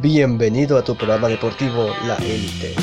Bienvenido 0.00 0.78
a 0.78 0.82
tu 0.82 0.96
programa 0.96 1.28
deportivo 1.28 1.88
La 2.06 2.16
Élite. 2.16 2.74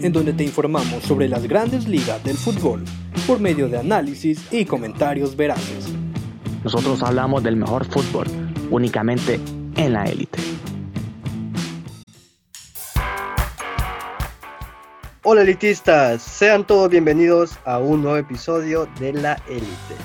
En 0.00 0.12
donde 0.12 0.32
te 0.32 0.44
informamos 0.44 1.02
sobre 1.02 1.28
las 1.28 1.48
grandes 1.48 1.88
ligas 1.88 2.22
del 2.22 2.36
fútbol 2.36 2.84
por 3.26 3.40
medio 3.40 3.68
de 3.68 3.78
análisis 3.78 4.46
y 4.52 4.64
comentarios 4.64 5.34
veraces. 5.34 5.88
Nosotros 6.62 7.02
hablamos 7.02 7.42
del 7.42 7.56
mejor 7.56 7.84
fútbol 7.84 8.28
únicamente 8.70 9.40
en 9.76 9.92
La 9.92 10.04
Élite. 10.04 10.38
Hola 15.24 15.42
elitistas, 15.42 16.22
sean 16.22 16.64
todos 16.64 16.88
bienvenidos 16.88 17.58
a 17.64 17.78
un 17.78 18.02
nuevo 18.02 18.18
episodio 18.18 18.88
de 19.00 19.14
La 19.14 19.34
Élite, 19.48 19.96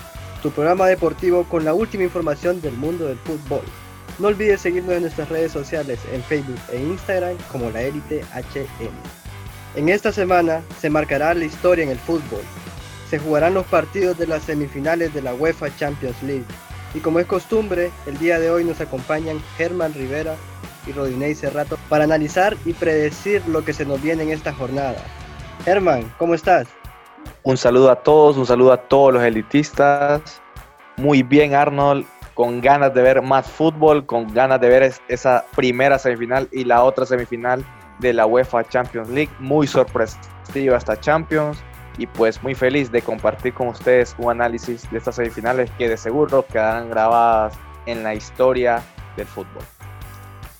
tu 0.41 0.49
programa 0.49 0.87
deportivo 0.87 1.43
con 1.43 1.63
la 1.63 1.75
última 1.75 2.03
información 2.03 2.61
del 2.61 2.73
mundo 2.73 3.05
del 3.05 3.17
fútbol. 3.19 3.61
No 4.17 4.29
olvides 4.29 4.61
seguirnos 4.61 4.95
en 4.95 5.01
nuestras 5.01 5.27
redes 5.27 5.51
sociales 5.51 5.99
en 6.11 6.23
Facebook 6.23 6.59
e 6.71 6.77
Instagram 6.77 7.35
como 7.51 7.69
La 7.69 7.81
Élite 7.81 8.23
HM. 8.33 8.89
En 9.75 9.89
esta 9.89 10.13
semana 10.13 10.61
se 10.79 10.89
marcará 10.89 11.33
la 11.33 11.43
historia 11.43 11.83
en 11.83 11.89
el 11.89 11.99
fútbol. 11.99 12.41
Se 13.09 13.19
jugarán 13.19 13.53
los 13.53 13.65
partidos 13.65 14.17
de 14.17 14.25
las 14.25 14.43
semifinales 14.43 15.13
de 15.13 15.21
la 15.21 15.33
UEFA 15.33 15.75
Champions 15.75 16.21
League. 16.23 16.45
Y 16.93 16.99
como 16.99 17.19
es 17.19 17.25
costumbre, 17.25 17.91
el 18.05 18.17
día 18.17 18.39
de 18.39 18.49
hoy 18.49 18.63
nos 18.63 18.79
acompañan 18.79 19.41
Germán 19.57 19.93
Rivera 19.93 20.37
y 20.87 20.93
Rodinei 20.93 21.35
Cerrato 21.35 21.77
para 21.89 22.05
analizar 22.05 22.55
y 22.63 22.71
predecir 22.71 23.45
lo 23.47 23.65
que 23.65 23.73
se 23.73 23.85
nos 23.85 24.01
viene 24.01 24.23
en 24.23 24.31
esta 24.31 24.53
jornada. 24.53 25.03
Germán, 25.65 26.09
¿cómo 26.17 26.35
estás? 26.35 26.67
Un 27.43 27.57
saludo 27.57 27.91
a 27.91 28.01
todos, 28.01 28.37
un 28.37 28.45
saludo 28.45 28.71
a 28.71 28.77
todos 28.77 29.13
los 29.13 29.23
elitistas. 29.23 30.41
Muy 30.95 31.21
bien, 31.21 31.53
Arnold 31.53 32.05
con 32.35 32.59
ganas 32.61 32.93
de 32.93 33.01
ver 33.01 33.21
más 33.21 33.49
fútbol, 33.49 34.05
con 34.05 34.31
ganas 34.31 34.59
de 34.61 34.67
ver 34.67 34.93
esa 35.07 35.45
primera 35.55 35.97
semifinal 35.97 36.47
y 36.51 36.65
la 36.65 36.83
otra 36.83 37.05
semifinal 37.05 37.65
de 37.99 38.13
la 38.13 38.25
UEFA 38.25 38.65
Champions 38.65 39.09
League. 39.09 39.31
Muy 39.39 39.65
sorpresiva 39.65 40.77
esta 40.77 40.99
Champions 40.99 41.57
y 41.97 42.05
pues 42.05 42.43
muy 42.43 42.53
feliz 42.53 42.91
de 42.91 43.01
compartir 43.01 43.53
con 43.53 43.69
ustedes 43.69 44.15
un 44.19 44.31
análisis 44.31 44.89
de 44.91 44.97
estas 44.97 45.15
semifinales 45.15 45.71
que 45.77 45.87
de 45.87 45.95
seguro 45.95 46.45
quedarán 46.45 46.89
grabadas 46.89 47.57
en 47.85 48.03
la 48.03 48.13
historia 48.13 48.83
del 49.15 49.27
fútbol. 49.27 49.63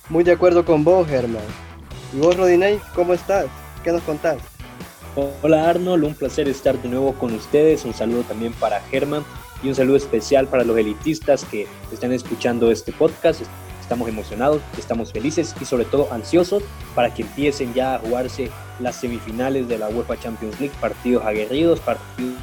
Muy 0.08 0.24
de 0.24 0.32
acuerdo 0.32 0.64
con 0.64 0.82
vos, 0.82 1.06
Germán. 1.06 1.42
¿Y 2.14 2.20
vos, 2.20 2.36
Rodinei, 2.38 2.80
cómo 2.94 3.12
estás? 3.12 3.46
¿Qué 3.84 3.92
nos 3.92 4.02
contás? 4.02 4.38
Hola 5.42 5.68
Arnold, 5.68 6.04
un 6.04 6.14
placer 6.14 6.48
estar 6.48 6.80
de 6.80 6.88
nuevo 6.88 7.12
con 7.14 7.34
ustedes. 7.34 7.84
Un 7.84 7.92
saludo 7.92 8.22
también 8.22 8.54
para 8.54 8.80
Germán 8.80 9.24
y 9.62 9.68
un 9.68 9.74
saludo 9.74 9.96
especial 9.96 10.46
para 10.46 10.64
los 10.64 10.76
elitistas 10.76 11.44
que 11.44 11.66
están 11.92 12.12
escuchando 12.12 12.70
este 12.70 12.92
podcast. 12.92 13.42
Estamos 13.80 14.08
emocionados, 14.08 14.62
estamos 14.76 15.12
felices 15.12 15.54
y 15.60 15.64
sobre 15.64 15.84
todo 15.84 16.12
ansiosos 16.12 16.62
para 16.94 17.14
que 17.14 17.22
empiecen 17.22 17.72
ya 17.72 17.94
a 17.94 17.98
jugarse 18.00 18.50
las 18.80 18.96
semifinales 18.96 19.68
de 19.68 19.78
la 19.78 19.88
UEFA 19.88 20.18
Champions 20.18 20.58
League, 20.60 20.74
partidos 20.80 21.24
aguerridos, 21.24 21.78
partidos 21.80 22.34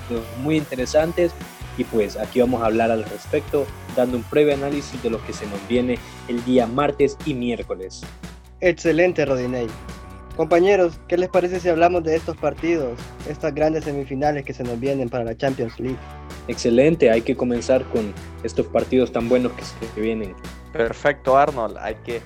muy 0.41 0.58
interesantes 0.58 1.34
y 1.78 1.84
pues 1.84 2.17
aquí 2.17 2.39
vamos 2.39 2.61
a 2.61 2.67
hablar 2.67 2.91
al 2.91 3.03
respecto, 3.03 3.66
dando 3.95 4.17
un 4.17 4.25
breve 4.30 4.53
análisis 4.53 5.02
de 5.02 5.09
lo 5.09 5.23
que 5.25 5.34
se 5.34 5.45
nos 5.47 5.67
viene 5.67 5.97
el 6.28 6.44
día 6.45 6.67
martes 6.67 7.17
y 7.25 7.34
miércoles. 7.34 8.02
Excelente, 8.61 9.25
Rodinei. 9.25 9.67
Compañeros, 10.35 10.99
¿qué 11.07 11.15
les 11.15 11.29
parece 11.29 11.59
si 11.59 11.69
hablamos 11.69 12.03
de 12.03 12.15
estos 12.15 12.35
partidos, 12.35 12.97
estas 13.29 13.53
grandes 13.53 13.83
semifinales 13.83 14.43
que 14.43 14.53
se 14.53 14.63
nos 14.63 14.79
vienen 14.79 15.07
para 15.07 15.23
la 15.23 15.37
Champions 15.37 15.79
League? 15.79 15.97
Excelente, 16.47 17.11
hay 17.11 17.21
que 17.21 17.35
comenzar 17.35 17.83
con 17.89 18.11
estos 18.43 18.65
partidos 18.65 19.11
tan 19.11 19.29
buenos 19.29 19.51
que 19.51 19.63
se 19.63 20.01
vienen. 20.01 20.33
Perfecto, 20.71 21.37
Arnold. 21.37 21.77
Hay 21.77 21.95
que 22.03 22.19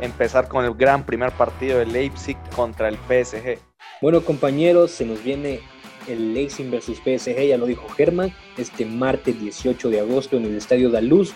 empezar 0.00 0.48
con 0.48 0.64
el 0.64 0.72
gran 0.72 1.04
primer 1.04 1.32
partido 1.32 1.80
de 1.80 1.84
Leipzig 1.84 2.38
contra 2.56 2.88
el 2.88 2.96
PSG. 2.96 3.58
Bueno, 4.00 4.22
compañeros, 4.22 4.90
se 4.92 5.04
nos 5.04 5.22
viene 5.22 5.60
el 6.08 6.32
Leipzig 6.32 6.70
versus 6.70 6.96
PSG, 6.96 7.46
ya 7.46 7.58
lo 7.58 7.66
dijo 7.66 7.86
Germán, 7.90 8.34
este 8.56 8.86
martes 8.86 9.38
18 9.38 9.90
de 9.90 10.00
agosto 10.00 10.38
en 10.38 10.46
el 10.46 10.56
Estadio 10.56 10.90
da 10.90 11.02
Luz 11.02 11.34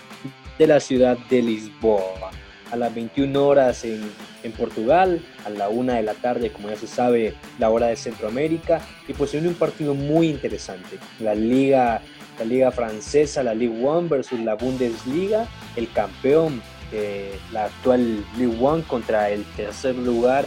de 0.59 0.67
la 0.67 0.81
ciudad 0.81 1.19
de 1.29 1.43
Lisboa 1.43 2.31
a 2.71 2.77
las 2.77 2.95
21 2.95 3.47
horas 3.47 3.85
en, 3.85 4.03
en, 4.43 4.53
Portugal, 4.53 5.23
a 5.45 5.51
la 5.51 5.69
1 5.69 5.95
de 5.95 6.03
la 6.03 6.15
tarde, 6.15 6.51
como 6.51 6.69
ya 6.69 6.77
se 6.77 6.87
sabe, 6.87 7.35
la 7.59 7.71
hora 7.71 7.87
de 7.89 7.97
Centroamérica, 7.97 8.81
y 9.07 9.13
pues 9.13 9.35
un 9.35 9.55
partido 9.55 9.95
muy 9.95 10.29
interesante. 10.29 10.99
La 11.21 11.35
liga, 11.35 12.03
la 12.39 12.45
liga 12.45 12.71
francesa, 12.71 13.43
la 13.43 13.55
Ligue 13.55 13.75
1 13.81 14.09
versus 14.09 14.41
la 14.41 14.55
Bundesliga, 14.55 15.47
el 15.77 15.91
campeón, 15.93 16.63
de 16.91 17.39
la 17.53 17.67
actual 17.67 18.25
Ligue 18.37 18.57
1 18.59 18.85
contra 18.87 19.31
el 19.31 19.45
tercer 19.57 19.95
lugar 19.95 20.47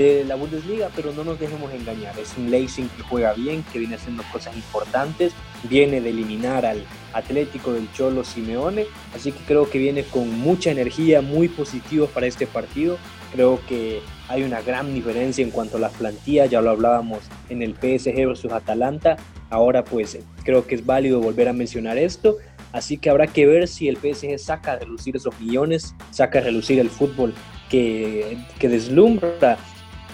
de 0.00 0.24
la 0.24 0.34
Bundesliga, 0.34 0.88
pero 0.96 1.12
no 1.12 1.24
nos 1.24 1.38
dejemos 1.38 1.70
engañar, 1.74 2.18
es 2.18 2.34
un 2.38 2.50
Leipzig 2.50 2.88
que 2.96 3.02
juega 3.02 3.34
bien, 3.34 3.62
que 3.70 3.78
viene 3.78 3.96
haciendo 3.96 4.22
cosas 4.32 4.56
importantes, 4.56 5.34
viene 5.64 6.00
de 6.00 6.08
eliminar 6.08 6.64
al 6.64 6.86
Atlético 7.12 7.74
del 7.74 7.92
Cholo 7.92 8.24
Simeone, 8.24 8.86
así 9.14 9.30
que 9.30 9.40
creo 9.44 9.68
que 9.68 9.78
viene 9.78 10.04
con 10.04 10.38
mucha 10.38 10.70
energía, 10.70 11.20
muy 11.20 11.48
positivo 11.48 12.06
para 12.06 12.26
este 12.26 12.46
partido, 12.46 12.96
creo 13.30 13.60
que 13.68 14.00
hay 14.28 14.42
una 14.42 14.62
gran 14.62 14.94
diferencia 14.94 15.44
en 15.44 15.50
cuanto 15.50 15.76
a 15.76 15.80
las 15.80 15.92
plantillas, 15.92 16.48
ya 16.48 16.62
lo 16.62 16.70
hablábamos 16.70 17.18
en 17.50 17.60
el 17.60 17.74
PSG 17.74 18.26
versus 18.26 18.52
Atalanta, 18.52 19.18
ahora 19.50 19.84
pues 19.84 20.18
creo 20.44 20.66
que 20.66 20.76
es 20.76 20.86
válido 20.86 21.20
volver 21.20 21.46
a 21.46 21.52
mencionar 21.52 21.98
esto, 21.98 22.38
así 22.72 22.96
que 22.96 23.10
habrá 23.10 23.26
que 23.26 23.44
ver 23.46 23.68
si 23.68 23.86
el 23.86 23.98
PSG 23.98 24.38
saca 24.38 24.72
a 24.72 24.78
relucir 24.78 25.16
esos 25.16 25.38
millones, 25.38 25.94
saca 26.10 26.38
a 26.38 26.42
relucir 26.42 26.78
el 26.78 26.88
fútbol 26.88 27.34
que, 27.68 28.38
que 28.58 28.68
deslumbra 28.70 29.58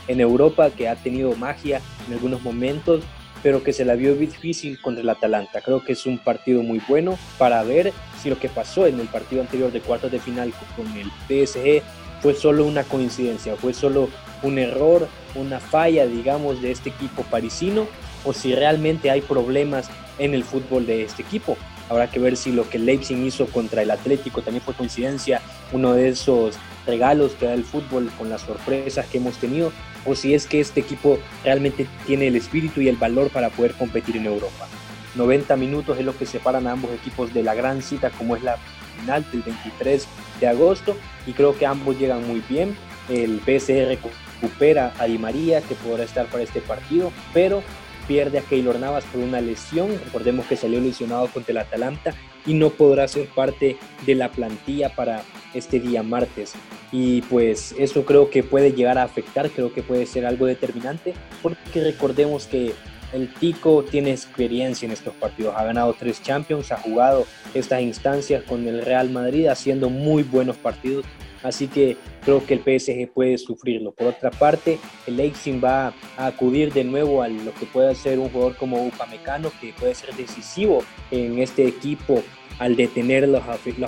en 0.09 0.21
Europa 0.21 0.71
que 0.71 0.89
ha 0.89 0.97
tenido 0.97 1.35
magia 1.37 1.81
en 2.07 2.15
algunos 2.15 2.43
momentos, 2.43 3.03
pero 3.43 3.63
que 3.63 3.73
se 3.73 3.85
la 3.85 3.95
vio 3.95 4.15
difícil 4.17 4.81
contra 4.81 5.03
el 5.03 5.09
Atalanta. 5.09 5.61
Creo 5.61 5.85
que 5.85 5.93
es 5.93 6.07
un 6.07 6.19
partido 6.19 6.63
muy 6.63 6.81
bueno 6.89 7.19
para 7.39 7.63
ver 7.63 7.93
si 8.21 8.31
lo 8.31 8.39
que 8.39 8.49
pasó 8.49 8.87
en 8.87 8.99
el 8.99 9.07
partido 9.09 9.43
anterior 9.43 9.71
de 9.71 9.81
cuartos 9.81 10.11
de 10.11 10.19
final 10.19 10.53
con 10.75 10.87
el 10.97 11.11
PSG 11.29 11.83
fue 12.21 12.35
solo 12.35 12.65
una 12.65 12.83
coincidencia, 12.85 13.57
fue 13.57 13.75
solo 13.75 14.09
un 14.43 14.59
error, 14.59 15.09
una 15.35 15.61
falla, 15.61 16.07
digamos, 16.07 16.63
de 16.63 16.71
este 16.71 16.91
equipo 16.91 17.23
parisino, 17.23 17.87
o 18.25 18.33
si 18.33 18.55
realmente 18.55 19.11
hay 19.11 19.21
problemas 19.21 19.91
en 20.19 20.35
el 20.35 20.43
fútbol 20.43 20.87
de 20.87 21.05
este 21.05 21.23
equipo. 21.23 21.57
Habrá 21.89 22.11
que 22.11 22.19
ver 22.19 22.37
si 22.37 22.51
lo 22.51 22.69
que 22.69 22.79
Leipzig 22.79 23.19
hizo 23.19 23.47
contra 23.47 23.83
el 23.83 23.91
Atlético 23.91 24.43
también 24.43 24.65
fue 24.65 24.75
coincidencia, 24.75 25.41
uno 25.73 25.93
de 25.93 26.09
esos 26.09 26.57
regalos 26.87 27.33
que 27.33 27.47
da 27.47 27.55
el 27.55 27.65
fútbol 27.65 28.11
con 28.17 28.31
las 28.31 28.43
sorpresas 28.43 29.07
que 29.07 29.19
hemos 29.19 29.37
tenido, 29.39 29.73
o 30.05 30.15
si 30.15 30.35
es 30.35 30.47
que 30.47 30.61
este 30.61 30.81
equipo 30.81 31.19
realmente 31.45 31.87
tiene 32.07 32.29
el 32.29 32.37
espíritu 32.37 32.81
y 32.81 32.89
el 32.89 32.97
valor 32.97 33.31
para 33.31 33.51
poder 33.51 33.73
competir 33.75 34.17
en 34.17 34.27
Europa. 34.27 34.69
90 35.17 35.57
minutos 35.57 35.99
es 35.99 36.05
lo 36.05 36.17
que 36.17 36.27
separan 36.27 36.67
a 36.67 36.73
ambos 36.73 36.93
equipos 36.93 37.33
de 37.33 37.43
la 37.43 37.55
gran 37.55 37.83
cita 37.83 38.11
como 38.11 38.37
es 38.37 38.43
la 38.43 38.59
final 39.01 39.25
del 39.33 39.43
23 39.43 40.07
de 40.41 40.47
agosto 40.47 40.97
y 41.27 41.33
creo 41.33 41.57
que 41.59 41.67
ambos 41.67 41.99
llegan 41.99 42.27
muy 42.27 42.43
bien. 42.49 42.77
El 43.09 43.41
PSG 43.41 43.89
recupera 43.89 44.93
a 44.99 45.07
Di 45.07 45.19
María 45.19 45.63
que 45.63 45.75
podrá 45.75 46.05
estar 46.05 46.27
para 46.27 46.45
este 46.45 46.61
partido, 46.61 47.13
pero 47.33 47.63
pierde 48.07 48.39
a 48.39 48.43
Keylor 48.43 48.79
Navas 48.79 49.05
por 49.05 49.23
una 49.23 49.41
lesión. 49.41 49.89
Recordemos 50.05 50.47
que 50.47 50.57
salió 50.57 50.81
lesionado 50.81 51.29
contra 51.29 51.53
el 51.53 51.59
Atalanta 51.59 52.15
y 52.45 52.55
no 52.55 52.71
podrá 52.71 53.09
ser 53.09 53.27
parte 53.29 53.77
de 54.05 54.15
la 54.15 54.31
plantilla 54.31 54.95
para 54.95 55.23
este 55.57 55.81
día 55.81 56.03
martes. 56.03 56.55
Y 56.93 57.23
pues 57.23 57.75
eso 57.79 58.05
creo 58.05 58.31
que 58.31 58.43
puede 58.43 58.73
llegar 58.73 58.99
a 58.99 59.03
afectar, 59.03 59.51
creo 59.51 59.73
que 59.73 59.83
puede 59.83 60.07
ser 60.07 60.27
algo 60.27 60.47
determinante, 60.47 61.15
porque 61.43 61.83
recordemos 61.83 62.47
que 62.47 62.75
el 63.13 63.33
Tico 63.35 63.85
tiene 63.85 64.11
experiencia 64.11 64.87
en 64.87 64.93
estos 64.93 65.15
partidos, 65.15 65.55
ha 65.57 65.65
ganado 65.65 65.95
tres 65.99 66.23
Champions, 66.23 66.73
ha 66.73 66.77
jugado 66.77 67.27
estas 67.55 67.83
instancias 67.83 68.43
con 68.45 68.67
el 68.67 68.85
Real 68.85 69.11
Madrid 69.11 69.47
haciendo 69.47 69.91
muy 69.91 70.23
buenos 70.23 70.57
partidos 70.57 71.05
Así 71.47 71.69
que 71.69 71.97
creo 72.25 72.45
que 72.45 72.55
el 72.55 72.61
PSG 72.61 73.09
puede 73.13 73.39
sufrirlo. 73.39 73.93
Por 73.93 74.09
otra 74.09 74.31
parte, 74.31 74.79
el 75.07 75.17
Leipzig 75.17 75.63
va 75.63 75.95
a 76.17 76.27
acudir 76.27 76.73
de 76.73 76.83
nuevo 76.83 77.23
a 77.23 77.29
lo 77.29 77.55
que 77.55 77.67
puede 77.67 77.95
ser 77.95 78.19
un 78.19 78.31
jugador 78.31 78.57
como 78.57 78.85
Upamecano, 78.85 79.53
que 79.61 79.73
puede 79.79 79.95
ser 79.95 80.15
decisivo 80.15 80.83
en 81.11 81.39
este 81.39 81.67
equipo 81.67 82.23
al 82.59 82.75
detener 82.75 83.29
las, 83.29 83.45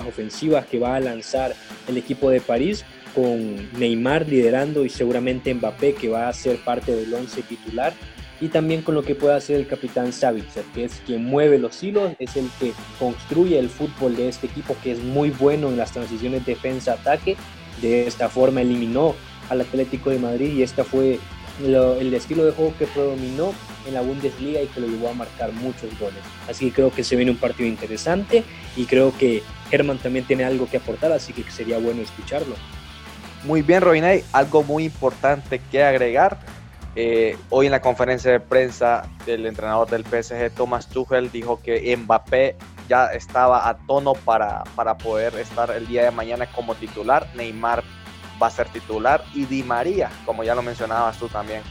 ofensivas 0.07 0.65
que 0.67 0.79
va 0.79 0.95
a 0.95 0.99
lanzar 0.99 1.53
el 1.87 1.97
equipo 1.97 2.29
de 2.29 2.39
París, 2.39 2.85
con 3.13 3.69
Neymar 3.77 4.27
liderando 4.27 4.85
y 4.85 4.89
seguramente 4.89 5.53
Mbappé, 5.53 5.95
que 5.95 6.07
va 6.07 6.29
a 6.29 6.33
ser 6.33 6.57
parte 6.57 6.95
del 6.95 7.13
once 7.13 7.41
titular 7.41 7.93
y 8.41 8.47
también 8.47 8.81
con 8.81 8.95
lo 8.95 9.03
que 9.03 9.15
puede 9.15 9.35
hacer 9.35 9.57
el 9.57 9.67
capitán 9.67 10.13
Savitzer, 10.13 10.63
que 10.73 10.85
es 10.85 11.01
quien 11.05 11.25
mueve 11.25 11.59
los 11.59 11.81
hilos, 11.83 12.13
es 12.19 12.35
el 12.37 12.49
que 12.59 12.73
construye 12.97 13.59
el 13.59 13.69
fútbol 13.69 14.15
de 14.15 14.29
este 14.29 14.47
equipo, 14.47 14.75
que 14.81 14.93
es 14.93 14.99
muy 14.99 15.29
bueno 15.29 15.67
en 15.69 15.77
las 15.77 15.91
transiciones 15.91 16.45
defensa-ataque. 16.45 17.35
De 17.81 18.07
esta 18.07 18.29
forma 18.29 18.61
eliminó 18.61 19.15
al 19.49 19.61
Atlético 19.61 20.09
de 20.09 20.19
Madrid 20.19 20.53
y 20.53 20.63
este 20.63 20.83
fue 20.83 21.19
el 21.61 22.13
estilo 22.13 22.45
de 22.45 22.51
juego 22.51 22.73
que 22.79 22.87
predominó 22.87 23.53
en 23.85 23.93
la 23.93 24.01
Bundesliga 24.01 24.61
y 24.61 24.67
que 24.67 24.79
lo 24.79 24.87
llevó 24.87 25.09
a 25.09 25.13
marcar 25.13 25.51
muchos 25.51 25.97
goles. 25.99 26.19
Así 26.47 26.67
que 26.67 26.71
creo 26.71 26.91
que 26.91 27.03
se 27.03 27.17
viene 27.17 27.31
un 27.31 27.37
partido 27.37 27.67
interesante 27.67 28.43
y 28.77 28.85
creo 28.85 29.17
que 29.17 29.43
Herman 29.71 29.97
también 29.97 30.25
tiene 30.25 30.45
algo 30.45 30.69
que 30.69 30.77
aportar, 30.77 31.11
así 31.11 31.33
que 31.33 31.43
sería 31.51 31.77
bueno 31.77 32.01
escucharlo. 32.01 32.55
Muy 33.43 33.61
bien, 33.61 33.81
Robinay, 33.81 34.23
algo 34.31 34.63
muy 34.63 34.85
importante 34.85 35.61
que 35.71 35.83
agregar. 35.83 36.39
Eh, 36.95 37.37
hoy 37.49 37.67
en 37.67 37.71
la 37.71 37.81
conferencia 37.81 38.31
de 38.31 38.39
prensa 38.39 39.03
del 39.25 39.45
entrenador 39.45 39.89
del 39.89 40.03
PSG, 40.03 40.51
Thomas 40.55 40.87
Tuchel, 40.87 41.31
dijo 41.31 41.61
que 41.61 41.95
Mbappé 41.95 42.55
ya 42.87 43.07
estaba 43.07 43.69
a 43.69 43.77
tono 43.77 44.13
para, 44.13 44.63
para 44.75 44.97
poder 44.97 45.35
estar 45.35 45.69
el 45.71 45.87
día 45.87 46.03
de 46.03 46.11
mañana 46.11 46.47
como 46.47 46.75
titular. 46.75 47.27
Neymar 47.35 47.83
va 48.41 48.47
a 48.47 48.51
ser 48.51 48.67
titular 48.69 49.23
y 49.33 49.45
Di 49.45 49.63
María, 49.63 50.09
como 50.25 50.43
ya 50.43 50.55
lo 50.55 50.63
mencionabas 50.63 51.17
tú 51.17 51.27
también, 51.27 51.61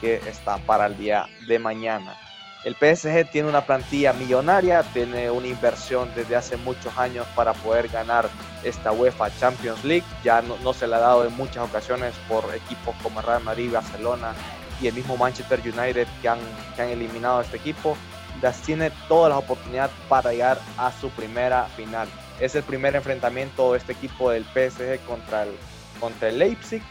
que 0.00 0.16
está 0.28 0.58
para 0.58 0.86
el 0.86 0.96
día 0.96 1.26
de 1.48 1.58
mañana. 1.58 2.16
El 2.64 2.74
PSG 2.74 3.30
tiene 3.30 3.48
una 3.48 3.64
plantilla 3.64 4.12
millonaria, 4.12 4.82
tiene 4.82 5.30
una 5.30 5.46
inversión 5.46 6.10
desde 6.14 6.36
hace 6.36 6.56
muchos 6.56 6.96
años 6.98 7.26
para 7.34 7.52
poder 7.54 7.88
ganar 7.88 8.28
esta 8.64 8.92
UEFA 8.92 9.30
Champions 9.38 9.84
League. 9.84 10.04
Ya 10.24 10.42
no, 10.42 10.72
se 10.72 10.86
le 10.86 10.96
ha 10.96 10.98
dado 10.98 11.24
en 11.24 11.34
muchas 11.36 11.68
ocasiones 11.68 12.14
por 12.28 12.44
equipos 12.54 12.94
como 13.02 13.22
Real 13.22 13.42
Madrid, 13.42 13.72
Barcelona 13.72 14.34
y 14.80 14.88
el 14.88 14.94
mismo 14.94 15.16
Manchester 15.16 15.60
United 15.60 16.06
que 16.22 16.28
han, 16.28 16.38
que 16.76 16.82
han 16.82 16.88
eliminado 16.90 17.40
este 17.40 17.56
equipo. 17.56 17.96
Las 18.42 18.60
tiene 18.62 18.90
todas 19.08 19.30
las 19.30 19.38
oportunidades 19.38 19.90
para 20.08 20.30
llegar 20.30 20.60
a 20.76 20.92
su 20.92 21.10
primera 21.10 21.64
final. 21.76 22.08
Es 22.40 22.54
el 22.54 22.62
primer 22.62 22.94
enfrentamiento 22.94 23.72
de 23.72 23.78
este 23.78 23.92
equipo 23.92 24.30
del 24.30 24.44
PSG 24.44 25.00
contra 25.06 25.42
el, 25.42 25.50
contra 25.98 26.28
el 26.28 26.38
Leipzig. 26.38 26.82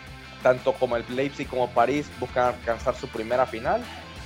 Tanto 0.43 0.73
como 0.73 0.97
el 0.97 1.05
Leipzig 1.09 1.47
como 1.47 1.69
París 1.69 2.09
buscan 2.19 2.53
alcanzar 2.55 2.95
su 2.95 3.07
primera 3.07 3.45
final 3.45 3.81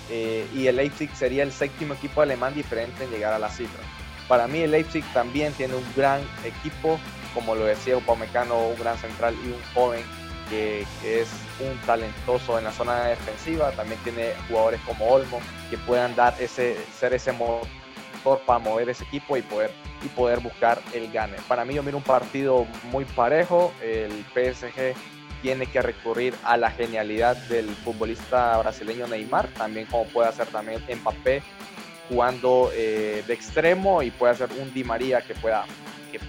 eh, 0.09 0.45
y 0.53 0.67
el 0.67 0.75
Leipzig 0.75 1.09
sería 1.15 1.43
el 1.43 1.51
séptimo 1.53 1.93
equipo 1.93 2.21
alemán 2.21 2.53
diferente 2.53 3.05
en 3.05 3.11
llegar 3.11 3.33
a 3.33 3.39
la 3.39 3.49
cifra. 3.49 3.81
Para 4.27 4.47
mí 4.47 4.59
el 4.59 4.71
Leipzig 4.71 5.03
también 5.13 5.53
tiene 5.53 5.75
un 5.75 5.85
gran 5.95 6.21
equipo, 6.43 6.99
como 7.33 7.55
lo 7.55 7.65
decía 7.65 7.97
Upamecano, 7.97 8.67
un 8.67 8.77
gran 8.77 8.97
central 8.97 9.35
y 9.43 9.47
un 9.47 9.61
joven 9.73 10.03
que, 10.51 10.81
es 11.03 11.29
un 11.59 11.75
talentoso 11.85 12.59
en 12.59 12.65
la 12.65 12.71
zona 12.71 13.05
defensiva. 13.05 13.71
También 13.71 13.99
tiene 14.03 14.33
jugadores 14.47 14.79
como 14.85 15.07
Olmo 15.07 15.39
que 15.69 15.77
puedan 15.79 16.15
dar 16.15 16.35
ese, 16.39 16.77
ser 16.99 17.13
ese 17.13 17.31
motor 17.31 18.41
para 18.45 18.59
mover 18.59 18.89
ese 18.89 19.03
equipo 19.05 19.35
y 19.37 19.41
poder, 19.41 19.71
y 20.03 20.07
poder 20.09 20.41
buscar 20.41 20.79
el 20.93 21.11
gane. 21.11 21.37
Para 21.47 21.65
mí 21.65 21.73
yo 21.73 21.81
miro 21.81 21.97
un 21.97 22.03
partido 22.03 22.67
muy 22.91 23.05
parejo. 23.05 23.73
El 23.81 24.11
PSG 24.33 24.93
tiene 25.41 25.65
que 25.65 25.81
recurrir 25.81 26.35
a 26.43 26.57
la 26.57 26.69
genialidad 26.69 27.35
del 27.47 27.69
futbolista 27.69 28.57
brasileño 28.57 29.07
Neymar, 29.07 29.47
también 29.49 29.87
como 29.87 30.05
puede 30.05 30.29
hacer 30.29 30.47
también 30.47 30.83
Mbappé 31.01 31.41
jugando 32.09 32.69
eh, 32.73 33.23
de 33.25 33.33
extremo 33.33 34.03
y 34.03 34.11
puede 34.11 34.33
hacer 34.33 34.49
un 34.59 34.73
Di 34.73 34.83
María 34.83 35.21
que 35.21 35.33
pueda, 35.33 35.65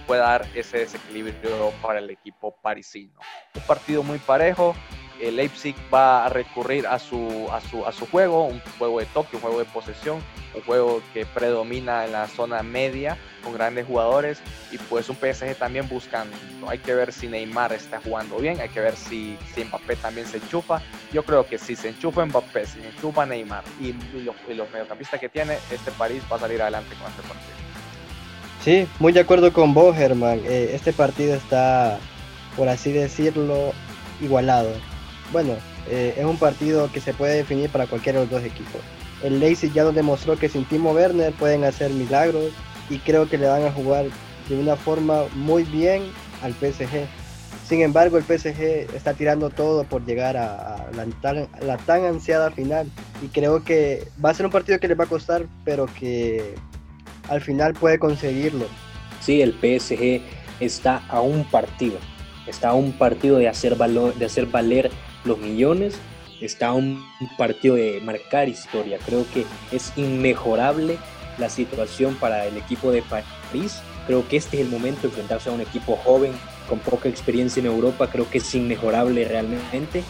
pueda 0.07 0.23
dar 0.23 0.47
ese 0.55 0.79
desequilibrio 0.79 1.73
para 1.83 1.99
el 1.99 2.11
equipo 2.11 2.55
parisino. 2.63 3.13
Un 3.55 3.63
partido 3.63 4.03
muy 4.03 4.19
parejo, 4.19 4.75
el 5.23 5.37
Leipzig 5.37 5.77
va 5.93 6.27
a 6.27 6.29
recurrir 6.29 6.87
a 6.87 6.99
su, 6.99 7.49
a 7.53 7.61
su, 7.61 7.87
a 7.87 7.93
su 7.93 8.07
juego, 8.07 8.47
un 8.47 8.61
juego 8.79 8.99
de 8.99 9.07
toque, 9.07 9.37
un 9.37 9.43
juego 9.43 9.59
de 9.61 9.65
posesión, 9.67 10.21
un 10.55 10.63
juego 10.63 11.01
que 11.15 11.25
predomina 11.27 12.05
en 12.05 12.13
la 12.13 12.27
zona 12.27 12.63
media 12.63 13.17
con 13.43 13.55
grandes 13.55 13.87
jugadores 13.87 14.43
y 14.71 14.79
pues 14.79 15.09
un 15.09 15.17
PSG 15.17 15.55
también 15.57 15.89
buscando. 15.89 16.37
Hay 16.69 16.79
que 16.79 16.95
ver 16.95 17.13
si 17.13 17.29
Neymar 17.29 17.73
está 17.73 18.01
jugando 18.01 18.37
bien, 18.39 18.61
hay 18.61 18.69
que 18.69 18.81
ver 18.81 18.97
si, 18.97 19.39
si 19.55 19.65
Mbappé 19.65 19.97
también 19.97 20.27
se 20.27 20.39
enchufa. 20.39 20.83
Yo 21.13 21.25
creo 21.25 21.47
que 21.47 21.57
si 21.59 21.77
se 21.77 21.91
enchufa 21.91 22.27
Mbappé, 22.27 22.67
si 22.67 22.81
se 22.81 22.89
enchufa 22.89 23.25
Neymar 23.25 23.65
y, 23.81 23.93
los, 24.25 24.37
mediocampistas 24.73 25.21
que 25.21 25.29
tiene, 25.29 25.59
este 25.71 25.93
París 25.93 26.23
va 26.31 26.37
a 26.37 26.41
salir 26.41 26.61
adelante 26.61 26.95
con 26.97 27.09
este 27.11 27.23
partido. 27.23 27.62
Sí, 28.65 28.87
muy 28.99 29.13
de 29.13 29.21
acuerdo 29.21 29.53
con 29.53 29.75
vos, 29.75 29.97
Germán. 29.97 30.41
Eh, 30.45 30.71
este 30.75 30.93
partido 30.93 31.35
está, 31.35 31.99
por 32.57 32.69
así 32.69 32.93
decirlo, 32.93 33.73
igualado 34.21 34.71
bueno, 35.33 35.55
eh, 35.89 36.15
es 36.17 36.25
un 36.25 36.37
partido 36.37 36.93
que 36.93 37.01
se 37.01 37.15
puede 37.15 37.37
definir 37.37 37.71
para 37.71 37.87
cualquiera 37.87 38.21
de 38.21 38.27
los 38.27 38.31
dos 38.31 38.45
equipos. 38.45 38.81
El 39.23 39.41
Leipzig 39.41 39.73
ya 39.73 39.85
nos 39.85 39.95
demostró 39.95 40.37
que 40.37 40.49
sin 40.49 40.65
Timo 40.67 40.93
Werner 40.93 41.33
pueden 41.33 41.65
hacer 41.65 41.91
milagros 41.91 42.53
y 42.91 42.99
creo 42.99 43.29
que 43.29 43.39
le 43.39 43.49
van 43.49 43.65
a 43.65 43.73
jugar 43.73 44.07
de 44.49 44.61
una 44.61 44.77
forma 44.77 45.25
muy 45.35 45.63
bien 45.65 46.03
al 46.43 46.53
PSG. 46.53 47.07
Sin 47.67 47.81
embargo, 47.81 48.19
el 48.19 48.25
PSG 48.25 48.95
está 48.95 49.15
tirando 49.15 49.49
todo 49.49 49.85
por 49.85 50.05
llegar 50.05 50.37
a, 50.37 50.91
la, 50.95 51.07
tan, 51.23 51.49
la, 51.63 51.79
tan, 51.79 52.05
ansiada 52.05 52.51
final 52.51 52.91
y 53.23 53.29
creo 53.29 53.65
que 53.65 54.09
va 54.23 54.31
a 54.31 54.35
ser 54.35 54.45
un 54.45 54.53
partido 54.53 54.79
que 54.79 54.89
le 54.89 54.95
va 54.95 55.05
a 55.05 55.09
costar, 55.09 55.47
pero 55.65 55.87
que 55.87 56.55
al 57.29 57.41
final 57.41 57.75
puede 57.75 57.99
conseguirlo. 57.99 58.67
Sí, 59.21 59.41
el 59.41 59.53
PSG 59.53 60.21
está 60.61 61.03
a 61.09 61.21
un 61.21 61.45
partido, 61.45 61.99
está 62.47 62.71
a 62.71 62.75
un 62.75 62.93
partido 62.93 63.39
de 63.39 63.49
hacer, 63.49 63.77
valor, 63.77 64.15
de 64.15 64.27
hacer 64.27 64.47
valer 64.47 64.91
los 65.25 65.39
millones, 65.39 65.95
está 66.41 66.73
un 66.73 67.03
partido 67.39 67.77
de 67.77 68.01
marcar 68.03 68.49
historia. 68.49 68.99
Creo 69.05 69.25
que 69.33 69.45
es 69.71 69.93
inmejorable 69.97 70.99
la 71.39 71.49
situación 71.49 72.17
para 72.17 72.47
el 72.47 72.57
equipo 72.57 72.91
de 72.91 73.03
París. 73.03 73.81
Creo 74.07 74.27
que 74.29 74.37
este 74.37 74.59
es 74.61 74.67
el 74.67 74.71
momento 74.71 75.03
de 75.03 75.09
enfrentarse 75.09 75.49
a 75.49 75.53
un 75.53 75.61
equipo 75.61 75.97
joven 75.97 76.33
con 76.69 76.81
poca 76.81 77.09
experiencia 77.09 77.61
en 77.61 77.67
Europa. 77.67 78.09
Creo 78.11 78.29
que 78.29 78.39
es 78.39 78.55
inmejorable 78.55 79.25
realmente, 79.27 80.03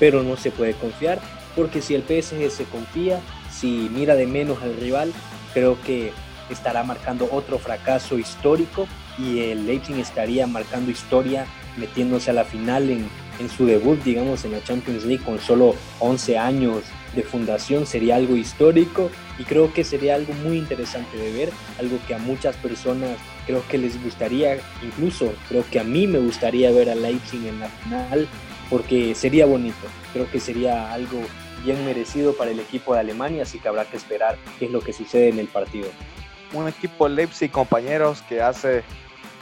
pero 0.00 0.22
no 0.24 0.36
se 0.36 0.50
puede 0.50 0.74
confiar 0.74 1.20
porque 1.56 1.80
si 1.80 1.94
el 1.94 2.02
PSG 2.02 2.50
se 2.50 2.64
confía, 2.64 3.18
si 3.50 3.88
mira 3.90 4.14
de 4.14 4.26
menos 4.26 4.62
al 4.62 4.76
rival, 4.76 5.12
creo 5.54 5.80
que 5.82 6.12
estará 6.50 6.82
marcando 6.82 7.28
otro 7.30 7.58
fracaso 7.58 8.18
histórico 8.18 8.86
y 9.18 9.40
el 9.40 9.66
Leipzig 9.66 9.98
estaría 9.98 10.46
marcando 10.46 10.90
historia 10.90 11.46
metiéndose 11.76 12.30
a 12.30 12.34
la 12.34 12.44
final 12.44 12.90
en 12.90 13.08
en 13.38 13.48
su 13.48 13.66
debut, 13.66 14.02
digamos, 14.02 14.44
en 14.44 14.52
la 14.52 14.62
Champions 14.62 15.04
League 15.04 15.24
con 15.24 15.38
solo 15.38 15.74
11 16.00 16.38
años 16.38 16.84
de 17.14 17.22
fundación 17.22 17.86
sería 17.86 18.16
algo 18.16 18.36
histórico 18.36 19.10
y 19.38 19.44
creo 19.44 19.72
que 19.72 19.84
sería 19.84 20.14
algo 20.14 20.34
muy 20.34 20.58
interesante 20.58 21.16
de 21.16 21.32
ver, 21.32 21.50
algo 21.78 21.98
que 22.06 22.14
a 22.14 22.18
muchas 22.18 22.56
personas 22.56 23.10
creo 23.46 23.62
que 23.68 23.78
les 23.78 24.02
gustaría, 24.02 24.58
incluso 24.82 25.32
creo 25.48 25.64
que 25.70 25.80
a 25.80 25.84
mí 25.84 26.06
me 26.06 26.18
gustaría 26.18 26.70
ver 26.70 26.90
a 26.90 26.94
Leipzig 26.94 27.46
en 27.46 27.60
la 27.60 27.68
final 27.68 28.28
porque 28.68 29.14
sería 29.14 29.46
bonito, 29.46 29.86
creo 30.12 30.30
que 30.30 30.40
sería 30.40 30.92
algo 30.92 31.20
bien 31.64 31.84
merecido 31.84 32.34
para 32.34 32.50
el 32.50 32.60
equipo 32.60 32.94
de 32.94 33.00
Alemania, 33.00 33.44
así 33.44 33.58
que 33.58 33.68
habrá 33.68 33.84
que 33.84 33.96
esperar 33.96 34.36
qué 34.58 34.66
es 34.66 34.70
lo 34.70 34.80
que 34.80 34.92
sucede 34.92 35.28
en 35.28 35.38
el 35.38 35.48
partido. 35.48 35.88
Un 36.52 36.68
equipo 36.68 37.08
Leipzig, 37.08 37.50
compañeros, 37.50 38.22
que 38.28 38.42
hace, 38.42 38.82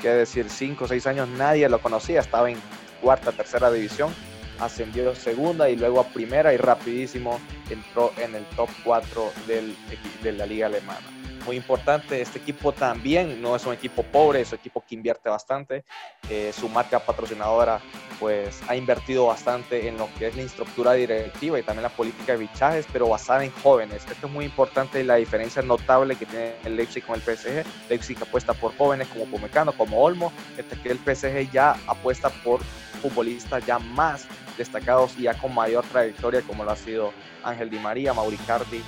que 0.00 0.08
decir, 0.08 0.48
5 0.48 0.84
o 0.84 0.88
6 0.88 1.06
años 1.06 1.28
nadie 1.28 1.68
lo 1.68 1.80
conocía, 1.80 2.20
estaba 2.20 2.50
en 2.50 2.58
cuarta, 3.00 3.32
tercera 3.32 3.70
división, 3.70 4.14
ascendió 4.60 5.14
segunda 5.14 5.68
y 5.68 5.76
luego 5.76 6.00
a 6.00 6.04
primera 6.04 6.54
y 6.54 6.56
rapidísimo 6.56 7.40
entró 7.70 8.12
en 8.18 8.34
el 8.34 8.44
top 8.56 8.68
4 8.84 9.32
del, 9.46 9.76
de 10.22 10.32
la 10.32 10.46
liga 10.46 10.66
alemana 10.66 11.23
muy 11.44 11.56
importante. 11.56 12.20
Este 12.20 12.38
equipo 12.38 12.72
también 12.72 13.40
no 13.40 13.54
es 13.56 13.64
un 13.66 13.74
equipo 13.74 14.02
pobre, 14.02 14.40
es 14.40 14.52
un 14.52 14.58
equipo 14.58 14.82
que 14.86 14.94
invierte 14.94 15.28
bastante. 15.28 15.84
Eh, 16.28 16.52
su 16.52 16.68
marca 16.68 16.98
patrocinadora 16.98 17.80
pues 18.18 18.62
ha 18.68 18.76
invertido 18.76 19.26
bastante 19.26 19.88
en 19.88 19.98
lo 19.98 20.08
que 20.18 20.28
es 20.28 20.36
la 20.36 20.42
estructura 20.42 20.92
directiva 20.94 21.58
y 21.58 21.62
también 21.62 21.82
la 21.82 21.88
política 21.88 22.32
de 22.32 22.38
bichajes, 22.38 22.86
pero 22.92 23.08
basada 23.08 23.44
en 23.44 23.50
jóvenes. 23.62 24.04
Esto 24.10 24.26
es 24.26 24.32
muy 24.32 24.44
importante 24.44 25.00
y 25.00 25.04
la 25.04 25.16
diferencia 25.16 25.62
notable 25.62 26.16
que 26.16 26.26
tiene 26.26 26.54
el 26.64 26.76
Leipzig 26.76 27.04
con 27.04 27.16
el 27.16 27.22
PSG. 27.22 27.64
Leipzig 27.88 28.16
apuesta 28.20 28.54
por 28.54 28.76
jóvenes 28.76 29.08
como 29.08 29.26
Pomecano, 29.26 29.72
como 29.72 30.00
Olmo, 30.00 30.32
mientras 30.54 30.80
que 30.80 30.90
el 30.90 30.98
PSG 30.98 31.50
ya 31.50 31.76
apuesta 31.86 32.30
por 32.30 32.60
futbolistas 33.02 33.64
ya 33.66 33.78
más 33.78 34.26
destacados 34.56 35.14
y 35.18 35.22
ya 35.22 35.34
con 35.34 35.54
mayor 35.54 35.84
trayectoria 35.84 36.40
como 36.42 36.64
lo 36.64 36.70
ha 36.70 36.76
sido 36.76 37.12
Ángel 37.42 37.68
Di 37.68 37.78
María, 37.78 38.14
Mauricardi 38.14 38.82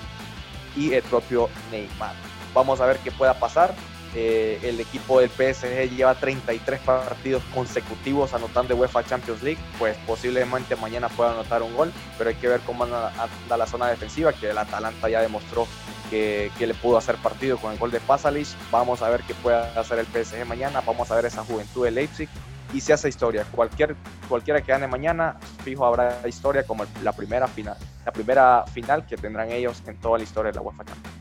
y 0.77 0.93
el 0.93 1.03
propio 1.03 1.49
Neymar. 1.71 2.26
Vamos 2.57 2.81
a 2.81 2.87
ver 2.87 2.97
qué 3.01 3.13
pueda 3.13 3.35
pasar. 3.35 3.75
Eh, 4.15 4.59
el 4.63 4.81
equipo 4.81 5.21
del 5.21 5.29
PSG 5.29 5.95
lleva 5.95 6.15
33 6.15 6.81
partidos 6.81 7.43
consecutivos 7.55 8.33
anotando 8.33 8.75
UEFA 8.75 9.05
Champions 9.05 9.43
League, 9.43 9.61
pues 9.79 9.95
posiblemente 10.07 10.75
mañana 10.75 11.11
pueda 11.11 11.33
anotar 11.33 11.63
un 11.63 11.77
gol, 11.77 11.93
pero 12.17 12.31
hay 12.31 12.37
que 12.37 12.49
ver 12.49 12.61
cómo 12.61 12.85
anda, 12.85 13.13
la 13.59 13.67
zona 13.67 13.89
defensiva, 13.89 14.33
que 14.33 14.49
el 14.49 14.57
Atalanta 14.57 15.11
ya 15.11 15.21
demostró 15.21 15.67
que, 16.09 16.51
le 16.59 16.73
pudo 16.73 16.97
hacer 16.97 17.17
partido 17.17 17.59
con 17.59 17.73
el 17.73 17.79
gol 17.79 17.91
de 17.91 18.01
Pasalic. 18.01 18.49
Vamos 18.71 19.03
a 19.03 19.11
ver 19.11 19.21
qué 19.25 19.35
puede 19.35 19.59
hacer 19.59 19.99
el 19.99 20.07
PSG 20.07 20.47
mañana, 20.47 20.81
vamos 20.81 21.11
a 21.11 21.17
ver 21.17 21.27
esa 21.27 21.45
juventud 21.45 21.85
de 21.85 21.91
Leipzig 21.91 22.31
y 22.73 22.81
se 22.81 22.95
hace 22.95 23.11
historia. 23.11 23.45
Cualquier, 23.53 23.97
cualquiera 24.31 24.63
que 24.63 24.73
gane 24.73 24.87
mañana, 24.87 25.37
fijo 25.63 25.85
habrá 25.85 26.27
historia 26.27 26.63
como 26.63 26.87
la 27.03 27.13
primera 27.13 27.49
final, 27.49 27.77
la 28.07 28.13
primera 28.13 28.65
final 28.73 29.05
que 29.05 29.19
tendrán 29.19 29.53
ellos 29.53 29.83
en 29.87 30.01
toda 30.01 30.17
la 30.17 30.25
historia 30.25 30.53
de 30.53 30.57
la 30.57 30.63
UEFA 30.63 30.87
Champions. 30.87 31.16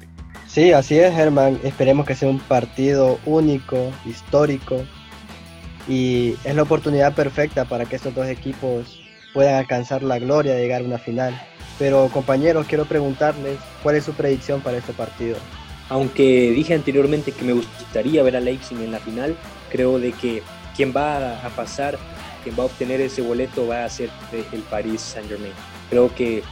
Sí, 0.47 0.71
así 0.71 0.97
es, 0.97 1.13
Germán. 1.13 1.59
Esperemos 1.63 2.05
que 2.05 2.15
sea 2.15 2.29
un 2.29 2.39
partido 2.39 3.19
único, 3.25 3.91
histórico. 4.05 4.83
Y 5.87 6.35
es 6.43 6.55
la 6.55 6.63
oportunidad 6.63 7.13
perfecta 7.13 7.65
para 7.65 7.85
que 7.85 7.95
estos 7.95 8.15
dos 8.15 8.27
equipos 8.27 9.01
puedan 9.33 9.55
alcanzar 9.55 10.01
la 10.01 10.17
gloria 10.17 10.55
de 10.55 10.61
llegar 10.61 10.81
a 10.81 10.85
una 10.85 10.97
final. 10.97 11.39
Pero 11.77 12.09
compañeros, 12.09 12.65
quiero 12.67 12.85
preguntarles 12.85 13.57
cuál 13.83 13.95
es 13.95 14.05
su 14.05 14.13
predicción 14.13 14.61
para 14.61 14.77
este 14.77 14.93
partido. 14.93 15.37
Aunque 15.89 16.51
dije 16.51 16.73
anteriormente 16.73 17.31
que 17.31 17.43
me 17.43 17.53
gustaría 17.53 18.23
ver 18.23 18.37
a 18.37 18.39
Leipzig 18.39 18.79
en 18.79 18.91
la 18.91 18.99
final, 18.99 19.35
creo 19.69 19.99
de 19.99 20.13
que 20.13 20.41
quien 20.75 20.93
va 20.95 21.45
a 21.45 21.49
pasar 21.49 21.97
quien 22.45 22.57
va 22.57 22.63
a 22.63 22.67
obtener 22.67 23.01
ese 23.01 23.23
boleto 23.23 23.67
va 23.67 23.83
a 23.83 23.89
ser 23.89 24.09
el 24.31 24.61
Paris 24.61 25.01
Saint 25.01 25.27
Germain. 25.27 25.51
Creo 25.89 26.13
que 26.13 26.43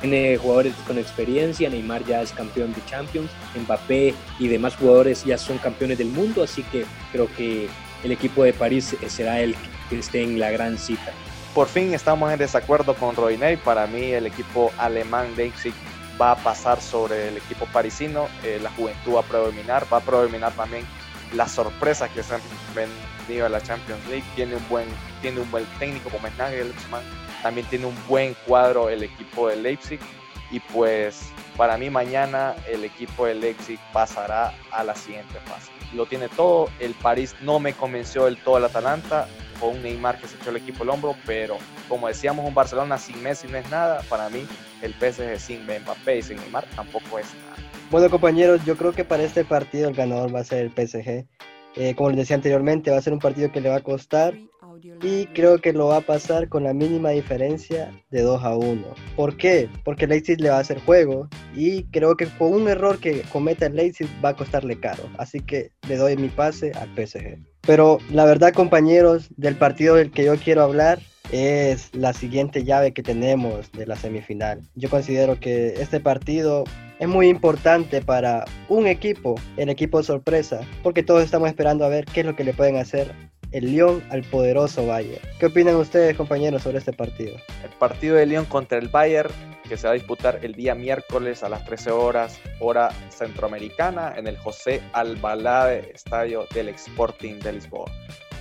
tiene 0.00 0.36
jugadores 0.36 0.74
con 0.86 0.98
experiencia, 0.98 1.70
Neymar 1.70 2.04
ya 2.04 2.22
es 2.22 2.32
campeón 2.32 2.72
de 2.74 2.84
Champions, 2.86 3.30
Mbappé 3.56 4.14
y 4.38 4.48
demás 4.48 4.76
jugadores 4.76 5.24
ya 5.24 5.38
son 5.38 5.58
campeones 5.58 5.98
del 5.98 6.08
mundo, 6.08 6.42
así 6.42 6.62
que 6.64 6.84
creo 7.12 7.28
que 7.36 7.68
el 8.02 8.12
equipo 8.12 8.44
de 8.44 8.52
París 8.52 8.94
será 9.08 9.40
el 9.40 9.54
que 9.88 9.98
esté 9.98 10.22
en 10.22 10.38
la 10.38 10.50
gran 10.50 10.76
cita. 10.76 11.12
Por 11.54 11.68
fin 11.68 11.94
estamos 11.94 12.32
en 12.32 12.38
desacuerdo 12.40 12.94
con 12.94 13.14
Roiney. 13.14 13.56
Para 13.56 13.86
mí 13.86 14.10
el 14.10 14.26
equipo 14.26 14.72
alemán 14.76 15.28
Leipzig 15.36 15.72
va 16.20 16.32
a 16.32 16.36
pasar 16.36 16.80
sobre 16.80 17.28
el 17.28 17.36
equipo 17.36 17.66
parisino. 17.66 18.26
Eh, 18.42 18.58
la 18.60 18.70
juventud 18.72 19.14
va 19.14 19.20
a 19.20 19.22
predominar. 19.22 19.86
Va 19.92 19.98
a 19.98 20.00
predominar 20.00 20.52
también 20.52 20.84
las 21.32 21.52
sorpresas 21.52 22.10
que 22.10 22.24
se 22.24 22.34
han 22.34 22.40
venido 22.74 23.46
a 23.46 23.48
la 23.48 23.60
Champions 23.60 24.04
League. 24.08 24.24
Tiene 24.34 24.56
un 24.56 24.68
buen, 24.68 24.86
tiene 25.22 25.40
un 25.40 25.50
buen 25.52 25.64
técnico 25.78 26.10
como 26.10 26.26
es 26.26 26.36
Nagelsmann. 26.36 27.23
También 27.44 27.68
tiene 27.68 27.86
un 27.86 27.96
buen 28.08 28.34
cuadro 28.46 28.90
el 28.90 29.04
equipo 29.04 29.48
de 29.48 29.54
Leipzig. 29.54 30.00
Y 30.50 30.58
pues 30.58 31.30
para 31.56 31.78
mí 31.78 31.90
mañana 31.90 32.56
el 32.68 32.84
equipo 32.84 33.26
de 33.26 33.36
Leipzig 33.36 33.78
pasará 33.92 34.52
a 34.72 34.82
la 34.82 34.96
siguiente 34.96 35.38
fase. 35.44 35.70
Lo 35.94 36.06
tiene 36.06 36.28
todo. 36.28 36.68
El 36.80 36.94
París 36.94 37.36
no 37.40 37.60
me 37.60 37.72
convenció 37.72 38.24
del 38.24 38.36
todo 38.38 38.58
el 38.58 38.64
Atalanta 38.64 39.28
un 39.68 39.82
Neymar 39.82 40.20
que 40.20 40.28
se 40.28 40.36
echó 40.36 40.50
el 40.50 40.56
equipo 40.56 40.82
al 40.82 40.90
hombro, 40.90 41.14
pero 41.26 41.58
como 41.88 42.08
decíamos, 42.08 42.46
un 42.46 42.54
Barcelona 42.54 42.98
sin 42.98 43.22
Messi 43.22 43.48
no 43.48 43.58
es 43.58 43.70
nada. 43.70 44.02
Para 44.08 44.28
mí, 44.28 44.46
el 44.82 44.92
PSG 44.94 45.38
sin 45.38 45.62
Mbappé 45.62 46.18
y 46.18 46.22
sin 46.22 46.36
Neymar 46.38 46.64
tampoco 46.74 47.18
es 47.18 47.26
nada. 47.34 47.56
Bueno, 47.90 48.10
compañeros, 48.10 48.64
yo 48.64 48.76
creo 48.76 48.92
que 48.92 49.04
para 49.04 49.22
este 49.22 49.44
partido 49.44 49.88
el 49.88 49.94
ganador 49.94 50.34
va 50.34 50.40
a 50.40 50.44
ser 50.44 50.58
el 50.58 50.70
PSG. 50.70 51.26
Eh, 51.76 51.94
como 51.96 52.10
les 52.10 52.18
decía 52.18 52.36
anteriormente, 52.36 52.90
va 52.90 52.98
a 52.98 53.02
ser 53.02 53.12
un 53.12 53.18
partido 53.18 53.50
que 53.50 53.60
le 53.60 53.68
va 53.68 53.76
a 53.76 53.82
costar 53.82 54.34
y 55.02 55.26
creo 55.26 55.58
que 55.58 55.72
lo 55.72 55.88
va 55.88 55.98
a 55.98 56.00
pasar 56.00 56.48
con 56.48 56.64
la 56.64 56.72
mínima 56.72 57.10
diferencia 57.10 57.90
de 58.10 58.22
2 58.22 58.42
a 58.42 58.56
1. 58.56 58.82
¿Por 59.16 59.36
qué? 59.36 59.68
Porque 59.84 60.06
Leipzig 60.06 60.40
le 60.40 60.50
va 60.50 60.56
a 60.56 60.60
hacer 60.60 60.80
juego 60.80 61.28
y 61.54 61.84
creo 61.84 62.16
que 62.16 62.26
con 62.26 62.52
un 62.52 62.68
error 62.68 62.98
que 62.98 63.22
cometa 63.32 63.66
el 63.66 63.76
Leipzig 63.76 64.08
va 64.24 64.30
a 64.30 64.36
costarle 64.36 64.78
caro. 64.78 65.04
Así 65.18 65.40
que 65.40 65.70
le 65.88 65.96
doy 65.96 66.16
mi 66.16 66.28
pase 66.28 66.72
al 66.72 66.88
PSG. 66.94 67.38
Pero 67.66 67.98
la 68.10 68.24
verdad, 68.24 68.52
compañeros, 68.52 69.28
del 69.36 69.56
partido 69.56 69.96
del 69.96 70.10
que 70.10 70.24
yo 70.24 70.36
quiero 70.36 70.62
hablar 70.62 70.98
es 71.32 71.94
la 71.94 72.12
siguiente 72.12 72.64
llave 72.64 72.92
que 72.92 73.02
tenemos 73.02 73.72
de 73.72 73.86
la 73.86 73.96
semifinal. 73.96 74.62
Yo 74.74 74.90
considero 74.90 75.40
que 75.40 75.74
este 75.80 76.00
partido 76.00 76.64
es 76.98 77.08
muy 77.08 77.28
importante 77.28 78.02
para 78.02 78.44
un 78.68 78.86
equipo, 78.86 79.34
el 79.56 79.68
equipo 79.68 80.02
sorpresa, 80.02 80.60
porque 80.82 81.02
todos 81.02 81.24
estamos 81.24 81.48
esperando 81.48 81.84
a 81.84 81.88
ver 81.88 82.04
qué 82.04 82.20
es 82.20 82.26
lo 82.26 82.36
que 82.36 82.44
le 82.44 82.54
pueden 82.54 82.76
hacer 82.76 83.12
el 83.54 83.70
Lyon 83.70 84.02
al 84.10 84.22
poderoso 84.24 84.84
Bayern. 84.84 85.22
¿Qué 85.38 85.46
opinan 85.46 85.76
ustedes, 85.76 86.16
compañeros, 86.16 86.62
sobre 86.62 86.78
este 86.78 86.92
partido? 86.92 87.36
El 87.62 87.70
partido 87.78 88.16
de 88.16 88.26
Lyon 88.26 88.44
contra 88.46 88.78
el 88.78 88.88
Bayern, 88.88 89.30
que 89.68 89.76
se 89.76 89.86
va 89.86 89.92
a 89.92 89.94
disputar 89.94 90.40
el 90.42 90.54
día 90.54 90.74
miércoles 90.74 91.42
a 91.44 91.48
las 91.48 91.64
13 91.64 91.92
horas, 91.92 92.40
hora 92.58 92.90
centroamericana, 93.10 94.12
en 94.16 94.26
el 94.26 94.36
José 94.36 94.82
Albalade 94.92 95.92
Estadio 95.94 96.46
del 96.52 96.68
Sporting 96.70 97.38
de 97.38 97.52
Lisboa 97.54 97.90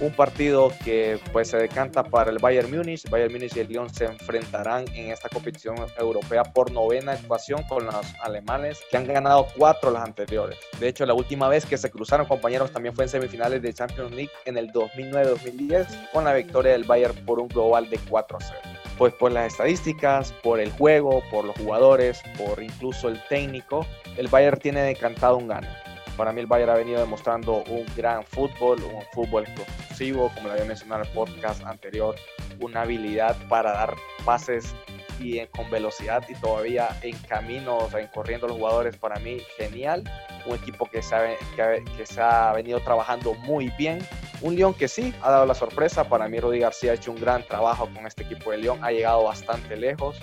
un 0.03 0.13
partido 0.13 0.71
que 0.83 1.19
pues 1.31 1.49
se 1.49 1.57
decanta 1.57 2.03
para 2.03 2.29
el 2.29 2.39
Bayern 2.39 2.69
Múnich. 2.75 3.09
Bayern 3.09 3.31
Múnich 3.31 3.55
y 3.55 3.61
el 3.61 3.67
Lyon 3.67 3.93
se 3.93 4.05
enfrentarán 4.05 4.85
en 4.93 5.11
esta 5.11 5.29
competición 5.29 5.77
europea 5.97 6.43
por 6.43 6.71
novena 6.71 7.13
actuación 7.13 7.63
con 7.63 7.85
los 7.85 7.95
alemanes 8.21 8.79
que 8.91 8.97
han 8.97 9.07
ganado 9.07 9.47
cuatro 9.57 9.91
las 9.91 10.03
anteriores. 10.03 10.57
De 10.79 10.87
hecho, 10.87 11.05
la 11.05 11.13
última 11.13 11.47
vez 11.47 11.65
que 11.65 11.77
se 11.77 11.89
cruzaron 11.89 12.25
compañeros 12.25 12.71
también 12.71 12.93
fue 12.93 13.05
en 13.05 13.09
semifinales 13.09 13.61
de 13.61 13.73
Champions 13.73 14.11
League 14.11 14.31
en 14.45 14.57
el 14.57 14.71
2009-2010 14.71 16.11
con 16.11 16.25
la 16.25 16.33
victoria 16.33 16.73
del 16.73 16.83
Bayern 16.83 17.15
por 17.25 17.39
un 17.39 17.47
global 17.47 17.89
de 17.89 17.99
4 18.09 18.37
a 18.37 18.41
0 18.41 18.59
pues 18.97 19.13
por 19.13 19.31
las 19.31 19.53
estadísticas, 19.53 20.31
por 20.43 20.59
el 20.59 20.71
juego, 20.71 21.23
por 21.31 21.45
los 21.45 21.57
jugadores, 21.57 22.21
por 22.37 22.61
incluso 22.61 23.09
el 23.09 23.19
técnico, 23.27 23.85
el 24.17 24.27
Bayern 24.27 24.59
tiene 24.59 24.81
decantado 24.83 25.37
un 25.37 25.47
gano. 25.47 25.67
Para 26.17 26.31
mí 26.31 26.41
el 26.41 26.47
Bayern 26.47 26.71
ha 26.71 26.75
venido 26.75 26.99
demostrando 26.99 27.63
un 27.69 27.85
gran 27.95 28.23
fútbol, 28.23 28.83
un 28.83 29.01
fútbol 29.13 29.45
exclusivo, 29.47 30.31
como 30.35 30.47
lo 30.47 30.53
había 30.53 30.65
mencionado 30.65 31.01
en 31.01 31.07
el 31.07 31.13
podcast 31.13 31.63
anterior, 31.65 32.15
una 32.59 32.81
habilidad 32.81 33.35
para 33.47 33.71
dar 33.71 33.95
pases 34.23 34.75
y 35.19 35.45
con 35.47 35.69
velocidad 35.71 36.23
y 36.27 36.35
todavía 36.35 36.89
en 37.01 37.17
camino, 37.19 37.77
o 37.77 37.89
sea, 37.89 37.99
en 37.99 38.07
corriendo 38.07 38.47
los 38.47 38.57
jugadores, 38.57 38.95
para 38.97 39.19
mí 39.19 39.39
genial. 39.57 40.03
Un 40.45 40.55
equipo 40.55 40.85
que 40.85 41.01
se, 41.01 41.15
ha, 41.15 41.37
que, 41.55 42.05
se 42.05 42.21
ha 42.21 42.53
venido 42.53 42.79
trabajando 42.81 43.33
muy 43.33 43.69
bien. 43.77 43.99
Un 44.41 44.55
León 44.55 44.73
que 44.73 44.87
sí 44.87 45.13
ha 45.21 45.31
dado 45.31 45.45
la 45.45 45.55
sorpresa. 45.55 46.03
Para 46.03 46.27
mí, 46.27 46.39
Rudy 46.39 46.59
García 46.59 46.91
ha 46.91 46.95
hecho 46.95 47.11
un 47.11 47.19
gran 47.19 47.43
trabajo 47.43 47.89
con 47.93 48.05
este 48.05 48.23
equipo 48.23 48.51
de 48.51 48.57
León. 48.57 48.79
Ha 48.81 48.91
llegado 48.91 49.23
bastante 49.23 49.77
lejos, 49.77 50.19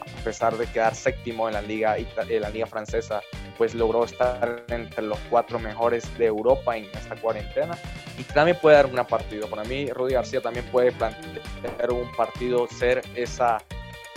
a 0.00 0.24
pesar 0.24 0.56
de 0.56 0.66
quedar 0.66 0.94
séptimo 0.94 1.48
en 1.48 1.54
la 1.54 1.62
liga, 1.62 1.96
en 1.96 2.42
la 2.42 2.50
liga 2.50 2.66
francesa 2.66 3.22
pues 3.62 3.76
logró 3.76 4.02
estar 4.02 4.64
entre 4.70 5.02
los 5.02 5.20
cuatro 5.30 5.60
mejores 5.60 6.02
de 6.18 6.26
Europa 6.26 6.76
en 6.76 6.84
esta 6.86 7.14
cuarentena 7.14 7.78
y 8.18 8.24
también 8.24 8.58
puede 8.60 8.74
dar 8.74 8.86
una 8.86 9.06
partido. 9.06 9.48
Para 9.48 9.62
mí, 9.62 9.88
Rudy 9.88 10.14
García 10.14 10.40
también 10.40 10.66
puede 10.72 10.90
plantear 10.90 11.92
un 11.92 12.10
partido, 12.16 12.66
ser 12.66 13.02
esa 13.14 13.58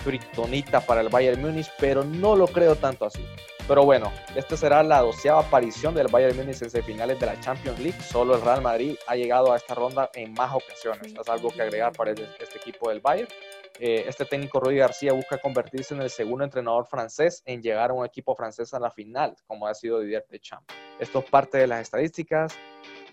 criptonita 0.03 0.81
para 0.81 1.01
el 1.01 1.09
Bayern 1.09 1.39
Múnich, 1.39 1.69
pero 1.77 2.03
no 2.03 2.35
lo 2.35 2.47
creo 2.47 2.75
tanto 2.75 3.05
así. 3.05 3.23
Pero 3.67 3.85
bueno, 3.85 4.11
esta 4.35 4.57
será 4.57 4.81
la 4.81 5.01
doceava 5.01 5.41
aparición 5.41 5.93
del 5.93 6.07
Bayern 6.07 6.35
Múnich 6.35 6.63
en 6.63 6.71
semifinales 6.71 7.19
de 7.19 7.27
la 7.27 7.39
Champions 7.39 7.79
League. 7.79 8.01
Solo 8.01 8.33
el 8.33 8.41
Real 8.41 8.63
Madrid 8.63 8.95
ha 9.05 9.15
llegado 9.15 9.53
a 9.53 9.57
esta 9.57 9.75
ronda 9.75 10.09
en 10.15 10.33
más 10.33 10.55
ocasiones. 10.55 11.13
Es 11.13 11.29
algo 11.29 11.51
que 11.51 11.61
agregar 11.61 11.93
para 11.93 12.13
este, 12.13 12.27
este 12.39 12.57
equipo 12.57 12.89
del 12.89 12.99
Bayern. 12.99 13.29
Eh, 13.79 14.05
este 14.07 14.25
técnico 14.25 14.59
Rudy 14.59 14.77
García 14.77 15.13
busca 15.13 15.37
convertirse 15.37 15.93
en 15.93 16.01
el 16.01 16.09
segundo 16.09 16.43
entrenador 16.43 16.85
francés 16.85 17.43
en 17.45 17.61
llegar 17.61 17.89
a 17.89 17.93
un 17.93 18.05
equipo 18.05 18.35
francés 18.35 18.73
a 18.73 18.79
la 18.79 18.89
final, 18.89 19.35
como 19.47 19.67
ha 19.67 19.73
sido 19.73 19.99
Didier 19.99 20.25
Deschamps. 20.29 20.73
Esto 20.99 21.19
es 21.19 21.25
parte 21.25 21.57
de 21.57 21.67
las 21.67 21.81
estadísticas. 21.81 22.55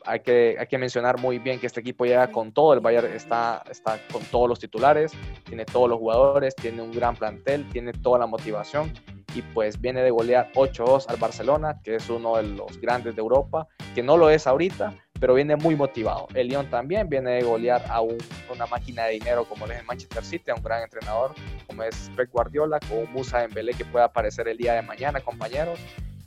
Hay 0.04 0.20
que, 0.20 0.56
hay 0.58 0.66
que 0.66 0.78
mencionar 0.78 1.20
muy 1.20 1.38
bien 1.38 1.60
que 1.60 1.66
este 1.66 1.80
equipo 1.80 2.04
llega 2.04 2.30
con 2.30 2.52
todo. 2.52 2.74
El 2.74 2.80
Bayern 2.80 3.12
está, 3.12 3.62
está 3.70 4.00
con 4.12 4.22
todos 4.24 4.48
los 4.48 4.58
titulares, 4.58 5.12
tiene 5.44 5.64
todos 5.64 5.88
los 5.88 5.98
jugadores, 5.98 6.54
tiene 6.56 6.82
un 6.82 6.92
gran 6.92 7.16
plantel, 7.16 7.68
tiene 7.70 7.92
toda 7.92 8.18
la 8.18 8.26
motivación 8.26 8.92
y 9.34 9.42
pues 9.42 9.80
viene 9.80 10.02
de 10.02 10.10
golear 10.10 10.50
8-2 10.54 11.06
al 11.08 11.16
Barcelona, 11.16 11.80
que 11.82 11.96
es 11.96 12.08
uno 12.08 12.36
de 12.36 12.44
los 12.44 12.80
grandes 12.80 13.16
de 13.16 13.20
Europa, 13.20 13.68
que 13.94 14.02
no 14.02 14.16
lo 14.16 14.30
es 14.30 14.46
ahorita, 14.46 14.94
pero 15.18 15.34
viene 15.34 15.56
muy 15.56 15.76
motivado. 15.76 16.28
El 16.34 16.48
Lyon 16.48 16.68
también 16.68 17.08
viene 17.08 17.30
de 17.32 17.42
golear 17.42 17.84
a 17.88 18.00
una 18.00 18.66
máquina 18.70 19.04
de 19.04 19.12
dinero 19.12 19.44
como 19.44 19.66
es 19.66 19.78
el 19.78 19.84
Manchester 19.84 20.24
City, 20.24 20.50
a 20.50 20.54
un 20.54 20.62
gran 20.62 20.82
entrenador 20.82 21.32
como 21.66 21.84
es 21.84 22.10
Pep 22.16 22.30
Guardiola, 22.30 22.80
con 22.80 22.98
un 22.98 23.12
Musa 23.12 23.38
Dembélé 23.38 23.72
que 23.72 23.84
puede 23.84 24.04
aparecer 24.04 24.48
el 24.48 24.58
día 24.58 24.74
de 24.74 24.82
mañana, 24.82 25.20
compañeros. 25.20 25.78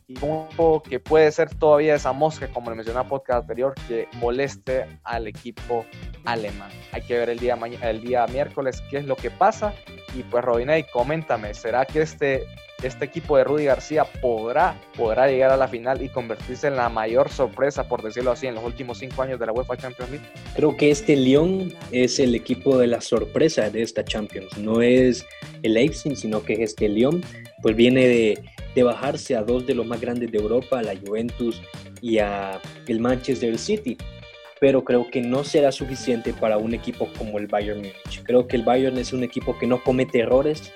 Y 0.08 0.16
un 0.24 0.48
que 0.88 1.00
puede 1.00 1.32
ser 1.32 1.54
todavía 1.56 1.96
esa 1.96 2.14
mosca, 2.14 2.48
como 2.48 2.70
le 2.70 2.76
mencioné 2.76 3.00
en 3.00 3.06
el 3.06 3.10
podcast 3.10 3.42
anterior, 3.42 3.74
que 3.88 4.08
moleste 4.14 4.86
al 5.04 5.28
equipo 5.28 5.84
alemán. 6.26 6.70
Hay 6.92 7.02
que 7.02 7.18
ver 7.18 7.30
el 7.30 7.40
día, 7.40 7.58
el 7.82 8.02
día 8.02 8.28
miércoles 8.28 8.84
qué 8.90 8.98
es 8.98 9.06
lo 9.06 9.16
que 9.16 9.32
pasa. 9.32 9.74
Y 10.16 10.24
pues 10.24 10.44
Robinay, 10.44 10.86
coméntame, 10.92 11.54
¿será 11.56 11.86
que 11.86 12.02
este 12.04 12.46
este 12.86 13.06
equipo 13.06 13.38
de 13.38 13.44
Rudy 13.44 13.66
García 13.66 14.06
podrá, 14.06 14.80
podrá 14.96 15.28
llegar 15.28 15.52
a 15.52 15.58
la 15.58 15.68
final 15.68 16.02
y 16.02 16.10
convertirse 16.10 16.68
en 16.68 16.76
la 16.76 16.90
mayor 16.90 17.30
sorpresa, 17.30 17.88
por 17.88 18.02
decirlo 18.02 18.32
así, 18.32 18.48
en 18.48 18.56
los 18.56 18.64
últimos 18.64 19.00
cinco 19.00 19.22
años 19.22 19.40
de 19.40 19.46
la 19.46 19.52
UEFA 19.52 19.78
Champions 19.78 20.12
League? 20.12 20.26
Creo 20.56 20.76
que 20.76 20.92
este 20.92 21.16
Lyon 21.16 21.74
es 21.92 22.20
el 22.20 22.36
equipo 22.36 22.78
de 22.78 22.88
la 22.88 23.02
sorpresa 23.02 23.70
de 23.70 23.82
esta 23.82 24.04
Champions. 24.04 24.58
No 24.58 24.82
es 24.82 25.26
el 25.64 25.74
Leipzig, 25.74 26.16
sino 26.16 26.44
que 26.44 26.64
este 26.64 26.90
Lyon, 26.90 27.22
pues 27.62 27.76
viene 27.76 28.08
de, 28.08 28.44
de 28.76 28.84
bajarse 28.84 29.36
a 29.36 29.44
dos 29.44 29.66
de 29.66 29.76
los 29.76 29.86
más 29.86 30.00
grandes 30.00 30.32
de 30.32 30.38
Europa, 30.38 30.82
la 30.82 30.96
Juventus 30.96 31.62
y 32.02 32.20
a 32.20 32.60
el 32.88 33.00
Manchester 33.00 33.58
City 33.58 33.98
pero 34.60 34.84
creo 34.84 35.10
que 35.10 35.22
no 35.22 35.44
será 35.44 35.72
suficiente 35.72 36.34
para 36.34 36.58
un 36.58 36.74
equipo 36.74 37.10
como 37.18 37.38
el 37.38 37.48
Bayern 37.48 37.80
Múnich. 37.80 38.24
Creo 38.24 38.48
que 38.48 38.56
el 38.56 38.64
Bayern 38.64 38.98
es 38.98 39.14
un 39.14 39.24
equipo 39.24 39.58
que 39.58 39.68
no 39.68 39.84
comete 39.84 40.20
errores, 40.20 40.72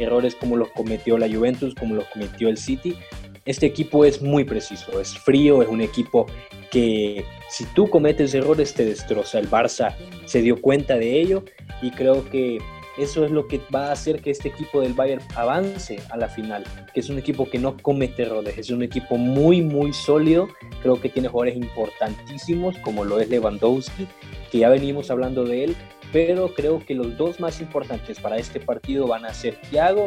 errores 0.00 0.34
como 0.34 0.56
los 0.56 0.68
cometió 0.70 1.18
la 1.18 1.28
Juventus, 1.28 1.74
como 1.74 1.94
los 1.94 2.06
cometió 2.06 2.48
el 2.48 2.56
City. 2.56 2.96
Este 3.44 3.66
equipo 3.66 4.04
es 4.04 4.20
muy 4.20 4.44
preciso, 4.44 5.00
es 5.00 5.16
frío, 5.18 5.62
es 5.62 5.68
un 5.68 5.80
equipo 5.80 6.26
que 6.70 7.24
si 7.48 7.64
tú 7.74 7.88
cometes 7.88 8.34
errores 8.34 8.74
te 8.74 8.84
destroza. 8.84 9.38
El 9.38 9.50
Barça 9.50 9.94
se 10.26 10.42
dio 10.42 10.60
cuenta 10.60 10.96
de 10.96 11.20
ello 11.20 11.44
y 11.82 11.90
creo 11.90 12.28
que 12.28 12.58
eso 12.98 13.24
es 13.24 13.30
lo 13.30 13.46
que 13.46 13.60
va 13.74 13.88
a 13.88 13.92
hacer 13.92 14.20
que 14.20 14.30
este 14.30 14.48
equipo 14.48 14.80
del 14.80 14.92
Bayern 14.92 15.22
avance 15.34 16.00
a 16.10 16.16
la 16.16 16.28
final, 16.28 16.64
que 16.92 17.00
es 17.00 17.08
un 17.08 17.18
equipo 17.18 17.48
que 17.48 17.58
no 17.58 17.76
comete 17.78 18.22
errores, 18.22 18.58
es 18.58 18.70
un 18.70 18.82
equipo 18.82 19.16
muy, 19.16 19.62
muy 19.62 19.92
sólido, 19.92 20.48
creo 20.82 21.00
que 21.00 21.08
tiene 21.08 21.28
jugadores 21.28 21.56
importantísimos 21.56 22.76
como 22.78 23.04
lo 23.04 23.18
es 23.20 23.28
Lewandowski, 23.28 24.06
que 24.50 24.58
ya 24.58 24.68
venimos 24.68 25.10
hablando 25.10 25.44
de 25.44 25.64
él, 25.64 25.76
pero 26.12 26.54
creo 26.54 26.84
que 26.84 26.94
los 26.94 27.16
dos 27.16 27.40
más 27.40 27.60
importantes 27.60 28.18
para 28.20 28.36
este 28.36 28.60
partido 28.60 29.06
van 29.06 29.24
a 29.24 29.34
ser 29.34 29.56
Thiago 29.70 30.06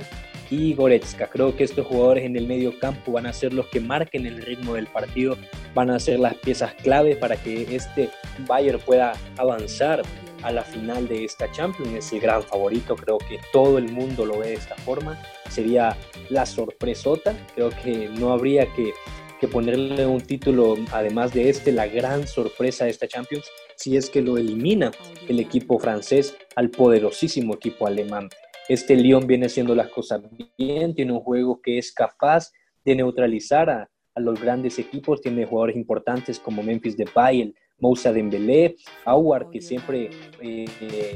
y 0.50 0.74
Goretzka. 0.74 1.27
Creo 1.27 1.55
que 1.55 1.63
estos 1.63 1.88
jugadores 1.88 2.25
en 2.25 2.36
el 2.36 2.48
medio 2.48 2.77
campo 2.79 3.13
van 3.13 3.25
a 3.25 3.33
ser 3.33 3.53
los 3.53 3.67
que 3.67 3.79
marquen 3.79 4.25
el 4.25 4.41
ritmo 4.41 4.75
del 4.75 4.88
partido, 4.88 5.38
van 5.74 5.89
a 5.89 6.00
ser 6.00 6.19
las 6.19 6.36
piezas 6.36 6.74
clave 6.75 7.15
para 7.15 7.36
que 7.38 7.75
este 7.75 8.10
Bayern 8.48 8.79
pueda 8.79 9.13
avanzar 9.38 10.01
a 10.43 10.51
la 10.51 10.62
final 10.62 11.07
de 11.07 11.24
esta 11.24 11.50
Champions, 11.51 11.93
es 11.93 12.13
el 12.13 12.19
gran 12.19 12.43
favorito, 12.43 12.95
creo 12.95 13.17
que 13.17 13.39
todo 13.51 13.77
el 13.77 13.89
mundo 13.91 14.25
lo 14.25 14.39
ve 14.39 14.50
de 14.50 14.53
esta 14.55 14.75
forma, 14.75 15.17
sería 15.50 15.95
la 16.29 16.45
sorpresota, 16.45 17.33
creo 17.55 17.69
que 17.69 18.10
no 18.10 18.33
habría 18.33 18.65
que, 18.74 18.91
que 19.40 19.48
ponerle 19.48 20.06
un 20.06 20.22
título, 20.22 20.75
además 20.92 21.34
de 21.34 21.50
este, 21.50 21.72
la 21.72 21.88
gran 21.88 22.28
sorpresa 22.28 22.86
de 22.86 22.92
esta 22.92 23.08
Champions, 23.08 23.46
si 23.75 23.98
es 23.98 24.10
que 24.10 24.22
lo 24.22 24.38
elimina 24.38 24.92
el 25.28 25.40
equipo 25.40 25.80
francés 25.80 26.36
al 26.56 26.70
poderosísimo 26.70 27.56
equipo 27.56 27.88
alemán. 27.88 28.30
Este 28.70 28.96
Lyon 28.96 29.28
viene 29.28 29.48
haciendo 29.48 29.75
las 29.75 29.90
cosas 29.90 30.22
bien, 30.58 30.96
tiene 30.96 31.12
un 31.12 31.20
juego 31.20 31.62
que 31.62 31.78
es 31.78 31.92
capaz 31.92 32.52
de 32.86 32.96
neutralizar 32.96 33.70
a, 33.70 33.90
a 34.16 34.20
los 34.20 34.40
grandes 34.40 34.80
equipos, 34.80 35.22
tiene 35.22 35.46
jugadores 35.46 35.75
importantes 35.75 36.40
como 36.40 36.63
Memphis 36.63 36.96
Depay, 36.96 37.42
el 37.42 37.56
Moussa 37.80 38.13
Dembélé, 38.13 38.75
Aouar 39.04 39.50
que 39.50 39.62
siempre 39.62 40.10
eh, 40.42 40.66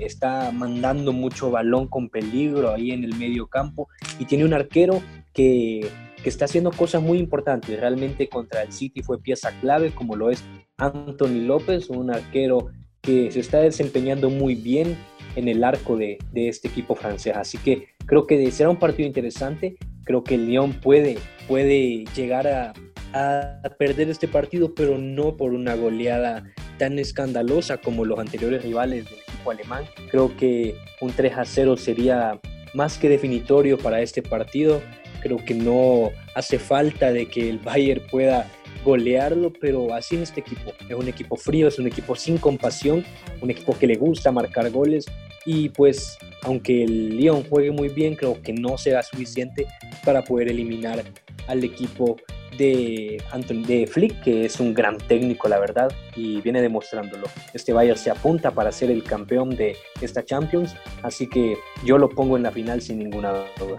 está 0.01 0.51
mandando 0.51 1.13
mucho 1.13 1.49
balón 1.49 1.87
con 1.87 2.09
peligro 2.09 2.73
ahí 2.73 2.91
en 2.91 3.03
el 3.03 3.15
medio 3.15 3.47
campo 3.47 3.87
y 4.19 4.25
tiene 4.25 4.43
un 4.43 4.53
arquero 4.53 5.01
que, 5.33 5.87
que 6.21 6.29
está 6.29 6.45
haciendo 6.45 6.71
cosas 6.71 7.01
muy 7.01 7.19
importantes. 7.19 7.79
Realmente 7.79 8.27
contra 8.27 8.63
el 8.63 8.71
City 8.71 9.01
fue 9.01 9.21
pieza 9.21 9.51
clave 9.61 9.91
como 9.91 10.15
lo 10.15 10.29
es 10.29 10.43
Anthony 10.77 11.45
López, 11.45 11.89
un 11.89 12.11
arquero 12.11 12.69
que 13.01 13.31
se 13.31 13.39
está 13.39 13.59
desempeñando 13.59 14.29
muy 14.29 14.55
bien 14.55 14.97
en 15.35 15.47
el 15.47 15.63
arco 15.63 15.97
de, 15.97 16.17
de 16.31 16.49
este 16.49 16.67
equipo 16.67 16.95
francés. 16.95 17.35
Así 17.35 17.57
que 17.57 17.89
creo 18.05 18.25
que 18.25 18.51
será 18.51 18.69
un 18.69 18.77
partido 18.77 19.07
interesante. 19.07 19.77
Creo 20.03 20.23
que 20.23 20.35
el 20.35 20.47
Lyon 20.47 20.73
puede, 20.73 21.17
puede 21.47 22.05
llegar 22.15 22.47
a, 22.47 22.73
a 23.13 23.69
perder 23.77 24.09
este 24.09 24.27
partido, 24.27 24.73
pero 24.73 24.97
no 24.97 25.37
por 25.37 25.53
una 25.53 25.75
goleada 25.75 26.43
tan 26.77 26.99
escandalosa 26.99 27.77
como 27.77 28.05
los 28.05 28.19
anteriores 28.19 28.63
rivales 28.63 29.05
del 29.05 29.19
equipo 29.19 29.51
alemán. 29.51 29.85
Creo 30.09 30.35
que 30.35 30.75
un 31.01 31.11
3 31.11 31.37
a 31.37 31.45
0 31.45 31.77
sería 31.77 32.39
más 32.73 32.97
que 32.97 33.09
definitorio 33.09 33.77
para 33.77 34.01
este 34.01 34.21
partido. 34.21 34.81
Creo 35.21 35.37
que 35.37 35.53
no 35.53 36.11
hace 36.35 36.59
falta 36.59 37.11
de 37.11 37.27
que 37.27 37.49
el 37.49 37.59
Bayern 37.59 38.01
pueda 38.09 38.49
golearlo, 38.83 39.51
pero 39.59 39.93
así 39.93 40.15
es 40.15 40.23
este 40.23 40.41
equipo. 40.41 40.73
Es 40.87 40.95
un 40.95 41.07
equipo 41.07 41.35
frío, 41.35 41.67
es 41.67 41.79
un 41.79 41.87
equipo 41.87 42.15
sin 42.15 42.37
compasión, 42.37 43.03
un 43.41 43.51
equipo 43.51 43.77
que 43.77 43.87
le 43.87 43.95
gusta 43.95 44.31
marcar 44.31 44.69
goles 44.71 45.05
y 45.45 45.69
pues 45.69 46.17
aunque 46.43 46.83
el 46.83 47.17
Lyon 47.17 47.43
juegue 47.49 47.71
muy 47.71 47.89
bien, 47.89 48.15
creo 48.15 48.41
que 48.41 48.53
no 48.53 48.77
será 48.77 49.01
suficiente 49.01 49.65
para 50.03 50.23
poder 50.23 50.49
eliminar 50.49 51.03
al 51.47 51.63
equipo 51.63 52.17
de 52.57 53.21
Anthony 53.31 53.63
de 53.65 53.87
Flick, 53.87 54.21
que 54.21 54.45
es 54.45 54.59
un 54.59 54.73
gran 54.73 54.97
técnico, 54.97 55.47
la 55.47 55.59
verdad, 55.59 55.91
y 56.15 56.41
viene 56.41 56.61
demostrándolo. 56.61 57.27
Este 57.53 57.73
Bayern 57.73 57.97
se 57.97 58.09
apunta 58.09 58.51
para 58.51 58.71
ser 58.71 58.91
el 58.91 59.03
campeón 59.03 59.51
de 59.51 59.75
esta 60.01 60.23
Champions, 60.23 60.75
así 61.03 61.27
que 61.27 61.57
yo 61.83 61.97
lo 61.97 62.09
pongo 62.09 62.37
en 62.37 62.43
la 62.43 62.51
final 62.51 62.81
sin 62.81 62.99
ninguna 62.99 63.31
duda. 63.59 63.77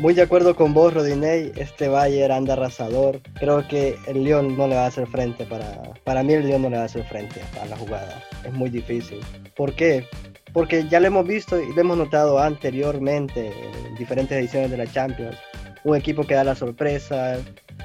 Muy 0.00 0.14
de 0.14 0.22
acuerdo 0.22 0.56
con 0.56 0.72
vos, 0.72 0.94
Rodinei. 0.94 1.52
Este 1.56 1.88
Bayern 1.88 2.32
anda 2.32 2.54
arrasador. 2.54 3.20
Creo 3.34 3.68
que 3.68 3.96
el 4.06 4.24
León 4.24 4.56
no 4.56 4.66
le 4.66 4.76
va 4.76 4.84
a 4.84 4.86
hacer 4.86 5.06
frente. 5.06 5.44
Para, 5.44 5.92
para 6.04 6.22
mí, 6.22 6.32
el 6.32 6.48
León 6.48 6.62
no 6.62 6.70
le 6.70 6.76
va 6.76 6.84
a 6.84 6.86
hacer 6.86 7.04
frente 7.04 7.42
a 7.60 7.66
la 7.66 7.76
jugada. 7.76 8.22
Es 8.42 8.52
muy 8.52 8.70
difícil. 8.70 9.20
¿Por 9.54 9.74
qué? 9.74 10.06
Porque 10.54 10.88
ya 10.88 11.00
lo 11.00 11.08
hemos 11.08 11.26
visto 11.26 11.60
y 11.60 11.74
lo 11.74 11.80
hemos 11.82 11.98
notado 11.98 12.38
anteriormente 12.38 13.52
en 13.88 13.94
diferentes 13.96 14.38
ediciones 14.38 14.70
de 14.70 14.78
la 14.78 14.86
Champions. 14.86 15.36
Un 15.84 15.96
equipo 15.96 16.24
que 16.24 16.34
da 16.34 16.44
la 16.44 16.54
sorpresa, 16.54 17.38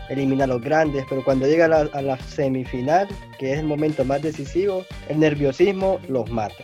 elimina 0.09 0.45
a 0.45 0.47
los 0.47 0.61
grandes, 0.61 1.05
pero 1.09 1.23
cuando 1.23 1.47
llega 1.47 1.65
a 1.65 2.01
la, 2.01 2.17
semifinal, 2.19 3.07
que 3.39 3.53
es 3.53 3.59
el 3.59 3.65
momento 3.65 4.05
más 4.05 4.21
decisivo, 4.21 4.85
el 5.09 5.19
nerviosismo 5.19 5.99
los 6.07 6.29
mata. 6.29 6.63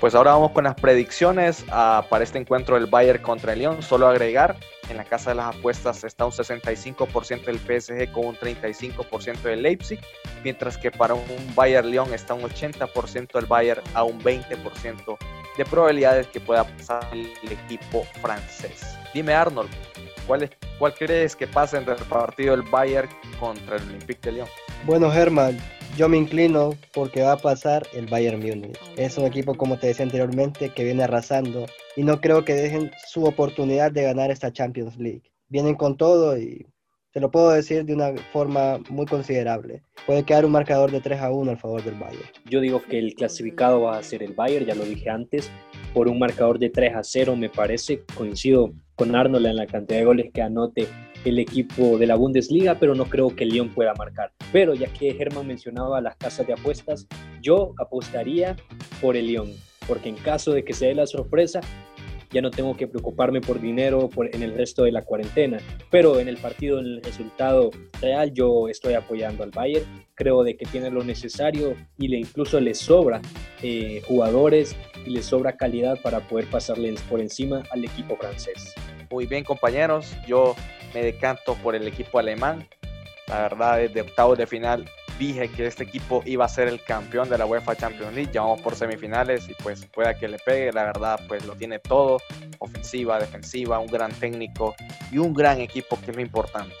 Pues 0.00 0.14
ahora 0.14 0.32
vamos 0.32 0.50
con 0.50 0.64
las 0.64 0.74
predicciones 0.74 1.64
uh, 1.68 2.06
para 2.08 2.22
este 2.22 2.38
encuentro 2.38 2.74
del 2.74 2.86
Bayern 2.86 3.22
contra 3.22 3.54
el 3.54 3.60
Lyon. 3.60 3.82
Solo 3.82 4.06
agregar, 4.06 4.54
en 4.90 4.98
la 4.98 5.04
casa 5.04 5.30
de 5.30 5.36
las 5.36 5.56
apuestas 5.56 6.04
está 6.04 6.26
un 6.26 6.32
65% 6.32 7.44
del 7.44 7.58
PSG 7.58 8.12
con 8.12 8.26
un 8.26 8.36
35% 8.36 9.40
del 9.42 9.62
Leipzig, 9.62 9.98
mientras 10.44 10.76
que 10.76 10.90
para 10.90 11.14
un 11.14 11.24
Bayern 11.54 11.90
Lyon 11.90 12.12
está 12.12 12.34
un 12.34 12.42
80% 12.42 13.32
del 13.32 13.46
Bayern 13.46 13.82
a 13.94 14.04
un 14.04 14.20
20% 14.20 15.18
de 15.56 15.64
probabilidades 15.64 16.26
que 16.26 16.40
pueda 16.40 16.64
pasar 16.64 17.02
el 17.12 17.50
equipo 17.50 18.04
francés. 18.20 18.96
Dime 19.14 19.32
Arnold, 19.32 19.70
¿cuál, 20.26 20.42
es, 20.42 20.50
cuál 20.78 20.94
crees 20.94 21.34
que 21.36 21.46
pasa 21.46 21.78
entre 21.78 21.94
el 21.94 22.04
partido 22.04 22.56
del 22.56 22.62
Bayern 22.62 23.08
contra 23.38 23.76
el 23.76 23.82
Olympique 23.82 24.20
de 24.22 24.32
Lyon? 24.32 24.48
Bueno, 24.84 25.10
Germán, 25.10 25.58
yo 25.96 26.08
me 26.08 26.18
inclino 26.18 26.74
porque 26.92 27.22
va 27.22 27.32
a 27.32 27.36
pasar 27.38 27.86
el 27.94 28.06
Bayern 28.06 28.38
Múnich. 28.38 28.78
Es 28.96 29.16
un 29.16 29.24
equipo, 29.24 29.54
como 29.54 29.78
te 29.78 29.86
decía 29.86 30.04
anteriormente, 30.04 30.68
que 30.70 30.84
viene 30.84 31.04
arrasando 31.04 31.66
y 31.96 32.02
no 32.02 32.20
creo 32.20 32.44
que 32.44 32.54
dejen 32.54 32.90
su 33.06 33.24
oportunidad 33.24 33.92
de 33.92 34.02
ganar 34.02 34.30
esta 34.30 34.52
Champions 34.52 34.96
League. 34.98 35.22
Vienen 35.48 35.74
con 35.74 35.96
todo 35.96 36.36
y 36.36 36.66
te 37.12 37.20
lo 37.20 37.30
puedo 37.30 37.50
decir 37.50 37.86
de 37.86 37.94
una 37.94 38.12
forma 38.30 38.78
muy 38.90 39.06
considerable. 39.06 39.82
Puede 40.04 40.24
quedar 40.24 40.44
un 40.44 40.52
marcador 40.52 40.90
de 40.90 41.00
3 41.00 41.18
a 41.22 41.30
1 41.30 41.50
al 41.50 41.56
favor 41.56 41.82
del 41.82 41.94
Bayern. 41.94 42.28
Yo 42.44 42.60
digo 42.60 42.82
que 42.82 42.98
el 42.98 43.14
clasificado 43.14 43.80
va 43.80 43.96
a 43.96 44.02
ser 44.02 44.22
el 44.22 44.34
Bayern, 44.34 44.66
ya 44.66 44.74
lo 44.74 44.84
dije 44.84 45.08
antes, 45.08 45.50
por 45.94 46.08
un 46.08 46.18
marcador 46.18 46.58
de 46.58 46.68
3 46.68 46.94
a 46.94 47.02
0 47.02 47.34
me 47.36 47.48
parece. 47.48 48.02
Coincido 48.14 48.74
con 48.96 49.14
Arnold 49.14 49.46
en 49.46 49.56
la 49.56 49.66
cantidad 49.66 50.00
de 50.00 50.04
goles 50.04 50.30
que 50.32 50.42
anote 50.42 50.88
el 51.24 51.38
equipo 51.38 51.98
de 51.98 52.06
la 52.06 52.16
Bundesliga, 52.16 52.78
pero 52.78 52.94
no 52.94 53.04
creo 53.04 53.34
que 53.34 53.44
el 53.44 53.50
Lyon 53.50 53.74
pueda 53.74 53.94
marcar. 53.94 54.32
Pero 54.52 54.74
ya 54.74 54.86
que 54.88 55.14
Germán 55.14 55.46
mencionaba 55.46 56.00
las 56.00 56.16
casas 56.16 56.46
de 56.46 56.54
apuestas, 56.54 57.06
yo 57.42 57.74
apostaría 57.78 58.56
por 59.00 59.16
el 59.16 59.26
Lyon, 59.26 59.52
porque 59.86 60.08
en 60.08 60.16
caso 60.16 60.52
de 60.52 60.64
que 60.64 60.72
se 60.72 60.86
dé 60.86 60.94
la 60.94 61.06
sorpresa, 61.06 61.60
ya 62.30 62.42
no 62.42 62.50
tengo 62.50 62.76
que 62.76 62.86
preocuparme 62.88 63.40
por 63.40 63.60
dinero 63.60 64.10
en 64.16 64.42
el 64.42 64.54
resto 64.54 64.84
de 64.84 64.92
la 64.92 65.02
cuarentena. 65.02 65.58
Pero 65.90 66.18
en 66.18 66.28
el 66.28 66.36
partido, 66.36 66.78
en 66.78 66.86
el 66.86 67.02
resultado 67.02 67.70
real, 68.00 68.32
yo 68.32 68.68
estoy 68.68 68.94
apoyando 68.94 69.44
al 69.44 69.50
Bayern. 69.50 69.86
Creo 70.14 70.42
de 70.42 70.56
que 70.56 70.66
tiene 70.66 70.90
lo 70.90 71.04
necesario 71.04 71.74
y 71.98 72.08
le 72.08 72.18
incluso 72.18 72.60
le 72.60 72.74
sobra 72.74 73.20
eh, 73.62 74.02
jugadores 74.06 74.76
y 75.06 75.10
le 75.10 75.22
sobra 75.22 75.56
calidad 75.56 76.00
para 76.02 76.20
poder 76.20 76.46
pasarles 76.46 77.00
por 77.02 77.20
encima 77.20 77.62
al 77.70 77.84
equipo 77.84 78.16
francés. 78.16 78.74
Muy 79.10 79.26
bien 79.26 79.44
compañeros, 79.44 80.16
yo 80.26 80.54
me 80.94 81.02
decanto 81.02 81.54
por 81.54 81.74
el 81.74 81.86
equipo 81.86 82.18
alemán. 82.18 82.68
La 83.28 83.42
verdad, 83.42 83.78
desde 83.78 84.00
octavos 84.02 84.38
de 84.38 84.46
final 84.46 84.88
dije 85.18 85.48
que 85.50 85.66
este 85.66 85.84
equipo 85.84 86.22
iba 86.26 86.44
a 86.44 86.48
ser 86.48 86.68
el 86.68 86.82
campeón 86.82 87.28
de 87.28 87.38
la 87.38 87.46
UEFA 87.46 87.74
Champions 87.74 88.14
League. 88.14 88.30
Ya 88.32 88.42
vamos 88.42 88.60
por 88.60 88.76
semifinales 88.76 89.48
y 89.48 89.54
pues 89.54 89.84
pueda 89.86 90.14
que 90.14 90.28
le 90.28 90.38
pegue. 90.38 90.72
La 90.72 90.84
verdad, 90.84 91.20
pues 91.26 91.44
lo 91.44 91.54
tiene 91.54 91.78
todo: 91.78 92.18
ofensiva, 92.58 93.18
defensiva, 93.18 93.78
un 93.78 93.88
gran 93.88 94.12
técnico 94.12 94.74
y 95.10 95.18
un 95.18 95.34
gran 95.34 95.60
equipo 95.60 95.98
que 96.00 96.10
es 96.10 96.16
lo 96.16 96.22
importante. 96.22 96.74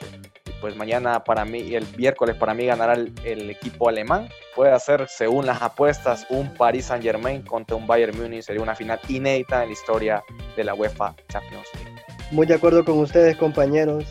Y 0.46 0.50
pues 0.60 0.76
mañana 0.76 1.24
para 1.24 1.44
mí 1.44 1.74
el 1.74 1.86
miércoles 1.96 2.36
para 2.36 2.54
mí 2.54 2.66
ganará 2.66 2.94
el, 2.94 3.12
el 3.24 3.50
equipo 3.50 3.88
alemán. 3.88 4.28
Puede 4.54 4.72
hacer, 4.72 5.06
según 5.08 5.46
las 5.46 5.60
apuestas, 5.62 6.26
un 6.30 6.54
Paris 6.54 6.86
Saint 6.86 7.02
Germain 7.02 7.42
contra 7.42 7.76
un 7.76 7.86
Bayern 7.86 8.16
Múnich. 8.16 8.44
Sería 8.44 8.62
una 8.62 8.74
final 8.74 9.00
inédita 9.08 9.62
en 9.62 9.68
la 9.68 9.72
historia 9.72 10.24
de 10.56 10.64
la 10.64 10.74
UEFA 10.74 11.14
Champions 11.28 11.68
League. 11.74 11.95
Muy 12.32 12.46
de 12.46 12.54
acuerdo 12.54 12.84
con 12.84 12.98
ustedes, 12.98 13.36
compañeros. 13.36 14.04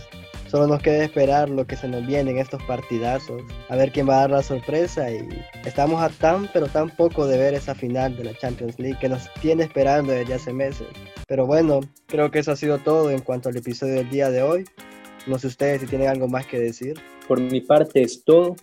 Solo 0.47 0.67
nos 0.67 0.81
queda 0.81 1.03
esperar 1.03 1.49
lo 1.49 1.67
que 1.67 1.75
se 1.75 1.87
nos 1.87 2.07
viene 2.07 2.31
en 2.31 2.37
estos 2.37 2.63
partidazos, 2.63 3.41
a 3.67 3.75
ver 3.75 3.91
quién 3.91 4.07
va 4.07 4.17
a 4.17 4.21
dar 4.21 4.29
la 4.29 4.43
sorpresa 4.43 5.11
y 5.11 5.27
estamos 5.65 6.01
a 6.01 6.07
tan 6.07 6.47
pero 6.53 6.67
tan 6.67 6.89
poco 6.91 7.27
de 7.27 7.37
ver 7.37 7.55
esa 7.55 7.75
final 7.75 8.15
de 8.15 8.23
la 8.23 8.37
Champions 8.37 8.79
League 8.79 8.97
que 9.01 9.09
nos 9.09 9.27
tiene 9.41 9.63
esperando 9.63 10.13
desde 10.13 10.35
hace 10.35 10.53
meses. 10.53 10.87
Pero 11.27 11.45
bueno, 11.45 11.81
creo 12.05 12.31
que 12.31 12.39
eso 12.39 12.51
ha 12.51 12.55
sido 12.55 12.77
todo 12.77 13.11
en 13.11 13.19
cuanto 13.19 13.49
al 13.49 13.57
episodio 13.57 13.95
del 13.95 14.09
día 14.09 14.29
de 14.29 14.43
hoy. 14.43 14.65
No 15.27 15.39
sé 15.39 15.47
ustedes 15.47 15.81
si 15.81 15.87
tienen 15.87 16.07
algo 16.07 16.29
más 16.29 16.45
que 16.45 16.59
decir. 16.59 16.93
Por 17.27 17.41
mi 17.41 17.59
parte 17.59 18.03
es 18.03 18.23
todo. 18.23 18.55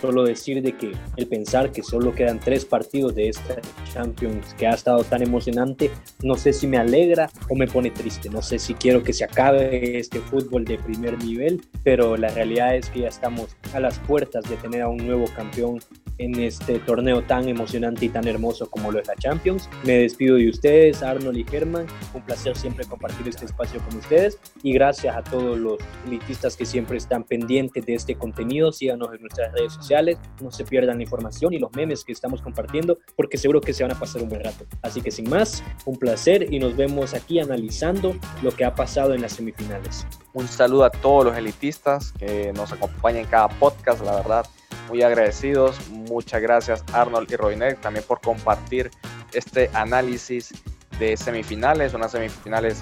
Solo 0.00 0.22
decir 0.22 0.62
de 0.62 0.76
que 0.76 0.92
el 1.16 1.26
pensar 1.26 1.72
que 1.72 1.82
solo 1.82 2.14
quedan 2.14 2.38
tres 2.38 2.64
partidos 2.64 3.14
de 3.14 3.28
esta 3.28 3.56
Champions 3.92 4.54
que 4.54 4.66
ha 4.66 4.74
estado 4.74 5.02
tan 5.02 5.22
emocionante, 5.22 5.90
no 6.22 6.36
sé 6.36 6.52
si 6.52 6.66
me 6.66 6.78
alegra 6.78 7.30
o 7.48 7.56
me 7.56 7.66
pone 7.66 7.90
triste. 7.90 8.30
No 8.30 8.40
sé 8.42 8.58
si 8.58 8.74
quiero 8.74 9.02
que 9.02 9.12
se 9.12 9.24
acabe 9.24 9.98
este 9.98 10.20
fútbol 10.20 10.64
de 10.64 10.78
primer 10.78 11.22
nivel, 11.24 11.62
pero 11.82 12.16
la 12.16 12.28
realidad 12.28 12.76
es 12.76 12.90
que 12.90 13.00
ya 13.00 13.08
estamos 13.08 13.56
a 13.72 13.80
las 13.80 13.98
puertas 14.00 14.48
de 14.48 14.56
tener 14.56 14.82
a 14.82 14.88
un 14.88 14.98
nuevo 14.98 15.24
campeón 15.34 15.80
en 16.18 16.38
este 16.40 16.78
torneo 16.80 17.22
tan 17.22 17.48
emocionante 17.48 18.06
y 18.06 18.08
tan 18.08 18.26
hermoso 18.26 18.68
como 18.70 18.92
lo 18.92 19.00
es 19.00 19.06
la 19.06 19.14
Champions. 19.16 19.68
Me 19.84 19.98
despido 19.98 20.36
de 20.36 20.48
ustedes, 20.48 21.02
Arnold 21.02 21.38
y 21.38 21.44
Germán. 21.44 21.86
Un 22.14 22.22
placer 22.22 22.56
siempre 22.56 22.84
compartir 22.84 23.28
este 23.28 23.46
espacio 23.46 23.80
con 23.80 23.96
ustedes 23.96 24.38
y 24.62 24.72
gracias 24.72 25.16
a 25.16 25.22
todos 25.22 25.58
los 25.58 25.78
elitistas 26.06 26.56
que 26.56 26.66
siempre 26.66 26.98
están 26.98 27.24
pendientes 27.24 27.86
de 27.86 27.94
este 27.94 28.16
contenido. 28.16 28.72
Síganos 28.72 29.14
en 29.14 29.20
nuestras 29.20 29.52
redes 29.52 29.72
sociales, 29.72 30.18
no 30.42 30.50
se 30.50 30.64
pierdan 30.64 30.98
la 30.98 31.04
información 31.04 31.52
y 31.52 31.58
los 31.58 31.72
memes 31.72 32.04
que 32.04 32.12
estamos 32.12 32.42
compartiendo 32.42 32.98
porque 33.16 33.38
seguro 33.38 33.60
que 33.60 33.72
se 33.72 33.84
van 33.84 33.92
a 33.92 33.98
pasar 33.98 34.22
un 34.22 34.28
buen 34.28 34.42
rato. 34.42 34.64
Así 34.82 35.00
que 35.00 35.10
sin 35.10 35.28
más, 35.30 35.62
un 35.86 35.96
placer 35.96 36.52
y 36.52 36.58
nos 36.58 36.76
vemos 36.76 37.14
aquí 37.14 37.38
analizando 37.38 38.16
lo 38.42 38.50
que 38.50 38.64
ha 38.64 38.74
pasado 38.74 39.14
en 39.14 39.22
las 39.22 39.32
semifinales. 39.32 40.06
Un 40.34 40.46
saludo 40.48 40.84
a 40.84 40.90
todos 40.90 41.24
los 41.24 41.36
elitistas 41.36 42.12
que 42.12 42.52
nos 42.52 42.72
acompañan 42.72 43.22
en 43.22 43.26
cada 43.26 43.48
podcast, 43.48 44.04
la 44.04 44.16
verdad 44.16 44.46
muy 44.88 45.02
agradecidos. 45.02 45.88
Muchas 45.90 46.40
gracias 46.40 46.84
Arnold 46.92 47.30
y 47.30 47.36
Roinet 47.36 47.80
también 47.80 48.04
por 48.06 48.20
compartir 48.20 48.90
este 49.32 49.70
análisis 49.74 50.52
de 50.98 51.16
semifinales, 51.16 51.94
unas 51.94 52.12
semifinales 52.12 52.80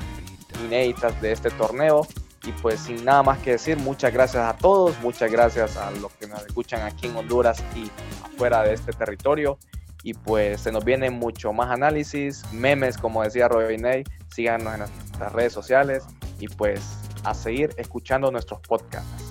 inéditas 0.64 1.20
de 1.20 1.32
este 1.32 1.50
torneo. 1.50 2.06
Y 2.44 2.52
pues 2.62 2.80
sin 2.80 3.04
nada 3.04 3.24
más 3.24 3.38
que 3.38 3.52
decir, 3.52 3.76
muchas 3.76 4.12
gracias 4.12 4.44
a 4.44 4.56
todos, 4.56 4.96
muchas 5.00 5.32
gracias 5.32 5.76
a 5.76 5.90
los 5.90 6.12
que 6.12 6.28
nos 6.28 6.46
escuchan 6.46 6.82
aquí 6.82 7.08
en 7.08 7.16
Honduras 7.16 7.62
y 7.74 7.90
afuera 8.24 8.62
de 8.62 8.74
este 8.74 8.92
territorio. 8.92 9.58
Y 10.04 10.14
pues 10.14 10.60
se 10.60 10.70
nos 10.70 10.84
viene 10.84 11.10
mucho 11.10 11.52
más 11.52 11.70
análisis, 11.70 12.44
memes, 12.52 12.96
como 12.96 13.24
decía 13.24 13.48
Ney, 13.48 14.04
síganos 14.32 14.72
en 14.74 14.78
nuestras 14.78 15.32
redes 15.32 15.52
sociales 15.52 16.04
y 16.38 16.46
pues 16.46 16.80
a 17.24 17.34
seguir 17.34 17.74
escuchando 17.76 18.30
nuestros 18.30 18.60
podcasts. 18.60 19.25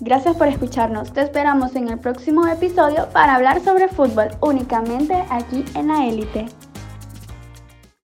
Gracias 0.00 0.36
por 0.36 0.48
escucharnos. 0.48 1.12
Te 1.12 1.22
esperamos 1.22 1.76
en 1.76 1.88
el 1.88 1.98
próximo 1.98 2.46
episodio 2.48 3.08
para 3.12 3.36
hablar 3.36 3.62
sobre 3.62 3.88
fútbol 3.88 4.28
únicamente 4.40 5.24
aquí 5.30 5.64
en 5.74 5.88
la 5.88 6.06
élite. 6.06 6.46